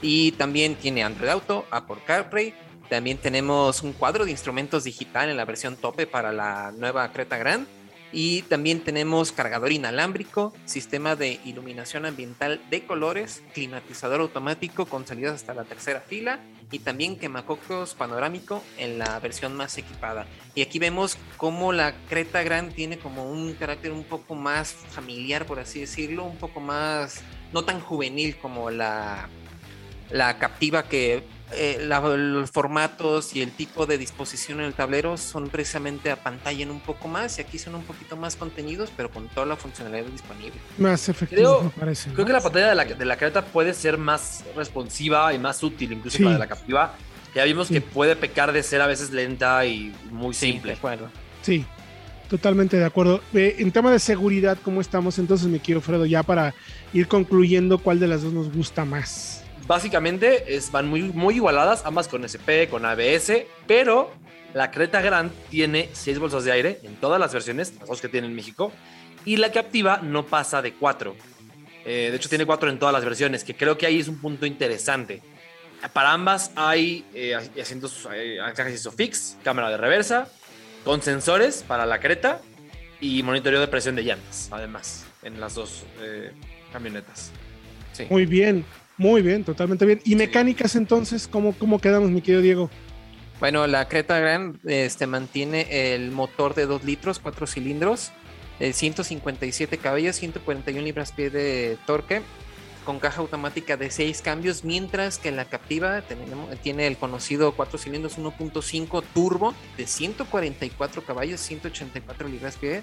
[0.00, 2.54] Y también tiene Android Auto, Apple CarPlay,
[2.88, 7.36] también tenemos un cuadro de instrumentos digital en la versión tope para la nueva Creta
[7.36, 7.66] Grand
[8.12, 15.34] y también tenemos cargador inalámbrico, sistema de iluminación ambiental de colores, climatizador automático con salidas
[15.34, 16.40] hasta la tercera fila
[16.70, 20.26] y también quemacocos panorámico en la versión más equipada.
[20.54, 25.46] Y aquí vemos cómo la Creta Grand tiene como un carácter un poco más familiar,
[25.46, 27.20] por así decirlo, un poco más,
[27.52, 29.28] no tan juvenil como la,
[30.10, 31.22] la Captiva que
[31.54, 36.62] eh, los formatos y el tipo de disposición en el tablero son precisamente a pantalla
[36.62, 39.56] en un poco más y aquí son un poquito más contenidos, pero con toda la
[39.56, 40.54] funcionalidad disponible.
[40.78, 42.10] Más efectivo, creo, me parece.
[42.12, 45.62] Creo que la pantalla de la, de la careta puede ser más responsiva y más
[45.62, 46.94] útil, incluso para la de la captiva.
[47.34, 50.72] Ya vimos que puede pecar de ser a veces lenta y muy simple.
[50.72, 51.10] de acuerdo.
[51.40, 51.64] Sí,
[52.28, 53.22] totalmente de acuerdo.
[53.32, 55.18] Eh, en tema de seguridad, ¿cómo estamos?
[55.18, 56.54] Entonces me quiero, Fredo, ya para
[56.92, 61.84] ir concluyendo cuál de las dos nos gusta más básicamente es, van muy, muy igualadas,
[61.84, 64.12] ambas con SP, con ABS, pero
[64.54, 68.08] la Creta Grand tiene 6 bolsas de aire en todas las versiones, las dos que
[68.08, 68.72] tiene en México,
[69.24, 71.16] y la Captiva no pasa de 4.
[71.84, 74.18] Eh, de hecho, tiene 4 en todas las versiones, que creo que ahí es un
[74.18, 75.22] punto interesante.
[75.92, 78.38] Para ambas hay eh, asientos, eh,
[78.72, 80.28] ISOFIX, cámara de reversa,
[80.84, 82.40] con sensores para la Creta
[83.00, 86.32] y monitoreo de presión de llantas, además, en las dos eh,
[86.72, 87.32] camionetas.
[88.08, 88.64] Muy bien.
[88.98, 90.00] Muy bien, totalmente bien.
[90.04, 91.28] ¿Y mecánicas entonces?
[91.28, 92.70] ¿Cómo, cómo quedamos, mi querido Diego?
[93.40, 98.12] Bueno, la Creta Grand este, mantiene el motor de 2 litros, 4 cilindros,
[98.60, 102.22] 157 caballos, 141 libras-pie de torque,
[102.84, 106.02] con caja automática de 6 cambios, mientras que la Captiva
[106.62, 112.82] tiene el conocido 4 cilindros 1.5 turbo de 144 caballos, 184 libras-pie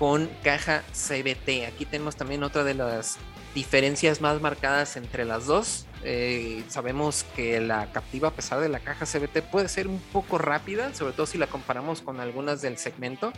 [0.00, 1.66] con caja CBT.
[1.68, 3.18] Aquí tenemos también otra de las
[3.54, 5.84] diferencias más marcadas entre las dos.
[6.02, 10.38] Eh, sabemos que la captiva, a pesar de la caja CBT, puede ser un poco
[10.38, 13.34] rápida, sobre todo si la comparamos con algunas del segmento.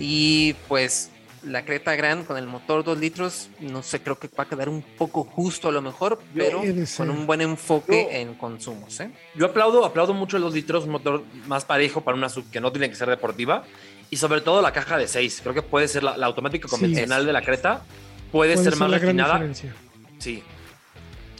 [0.00, 1.12] Y pues
[1.44, 4.68] la Creta Grand con el motor 2 litros, no sé, creo que va a quedar
[4.68, 6.60] un poco justo a lo mejor, pero
[6.96, 8.98] con un buen enfoque en consumos.
[8.98, 9.12] ¿eh?
[9.36, 12.60] Yo aplaudo, aplaudo mucho el 2 litros, un motor más parejo para una sub que
[12.60, 13.64] no tiene que ser deportiva
[14.10, 15.40] y sobre todo la caja de 6.
[15.42, 17.82] Creo que puede ser la, automática convencional de la Creta.
[18.30, 19.42] Puede, ser más refinada.
[20.18, 20.42] Sí.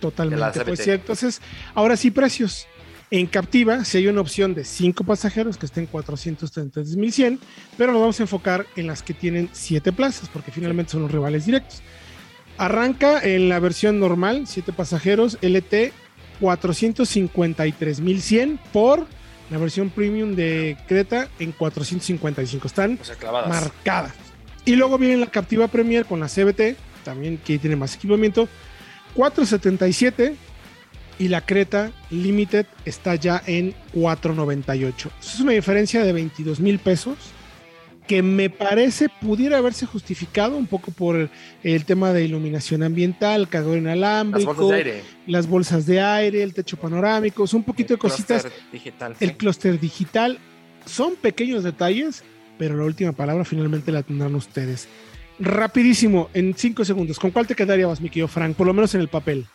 [0.00, 0.64] Totalmente.
[0.64, 1.40] Pues sí, entonces,
[1.74, 2.66] ahora sí, precios.
[3.10, 7.38] En Captiva, si hay una opción de 5 pasajeros que estén 433.100,
[7.76, 11.12] pero nos vamos a enfocar en las que tienen 7 plazas, porque finalmente son los
[11.12, 11.82] rivales directos.
[12.56, 15.92] Arranca en la versión normal, 7 pasajeros, LT
[16.40, 19.06] 453.100 por
[19.50, 22.66] la versión premium de Creta en 455.
[22.66, 22.98] Están
[23.48, 24.12] marcadas.
[24.64, 28.48] Y luego viene la Captiva Premier con la CBT, también que tiene más equipamiento,
[29.14, 30.36] 477.
[31.16, 35.10] Y la Creta Limited está ya en 498.
[35.20, 37.16] Eso es una diferencia de 22 mil pesos
[38.06, 41.30] que me parece pudiera haberse justificado un poco por
[41.62, 46.42] el, tema de iluminación ambiental, cargador inalámbrico, las bolsas de aire, las bolsas de aire
[46.42, 48.46] el techo panorámico, son un poquito de cositas.
[48.72, 50.38] Digital, el clúster digital.
[50.84, 52.22] Son pequeños detalles,
[52.58, 54.86] pero la última palabra finalmente la tendrán ustedes.
[55.38, 58.54] Rapidísimo, en cinco segundos, ¿con cuál te quedarías, mi querido Frank?
[58.54, 59.46] Por lo menos en el papel.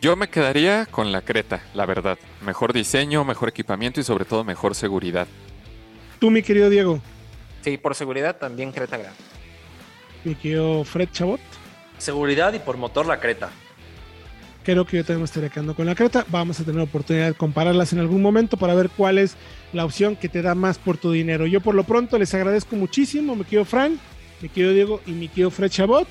[0.00, 2.18] Yo me quedaría con la Creta, la verdad.
[2.44, 5.26] Mejor diseño, mejor equipamiento y sobre todo mejor seguridad.
[6.20, 7.00] Tú, mi querido Diego.
[7.62, 9.12] Sí, por seguridad también Creta Gran.
[10.24, 11.40] Mi querido Fred Chabot.
[11.98, 13.50] Seguridad y por motor la Creta.
[14.64, 16.26] Creo que yo también me estaría quedando con la Creta.
[16.28, 19.36] Vamos a tener oportunidad de compararlas en algún momento para ver cuál es
[19.72, 21.46] la opción que te da más por tu dinero.
[21.46, 23.98] Yo por lo pronto les agradezco muchísimo, mi querido Frank,
[24.42, 26.06] mi querido Diego y mi querido Fred Chabot.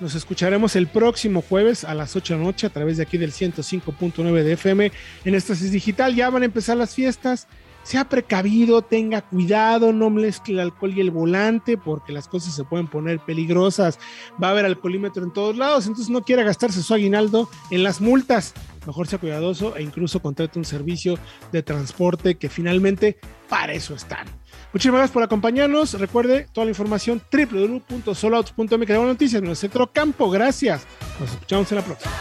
[0.00, 3.18] Nos escucharemos el próximo jueves a las 8 de la noche a través de aquí
[3.18, 4.92] del 105.9 de FM
[5.26, 6.14] en Estasis Digital.
[6.14, 7.46] Ya van a empezar las fiestas
[7.82, 12.64] sea precavido, tenga cuidado, no mezcle el alcohol y el volante porque las cosas se
[12.64, 13.98] pueden poner peligrosas.
[14.42, 18.00] Va a haber alcoholímetro en todos lados, entonces no quiera gastarse su aguinaldo en las
[18.00, 18.54] multas.
[18.86, 21.18] mejor sea cuidadoso e incluso contrate un servicio
[21.52, 23.18] de transporte que finalmente
[23.48, 24.26] para eso están.
[24.72, 25.94] Muchísimas gracias por acompañarnos.
[25.94, 28.86] Recuerde toda la información www.soloautos.mx.
[28.86, 30.30] Que noticias nuestro centro campo.
[30.30, 30.86] Gracias.
[31.18, 32.12] Nos escuchamos en la próxima.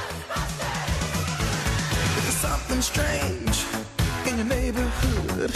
[5.39, 5.51] good.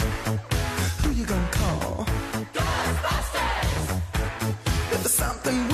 [1.02, 2.06] Who you gonna call?
[2.54, 4.00] Ghostbusters!
[4.92, 5.73] If there's something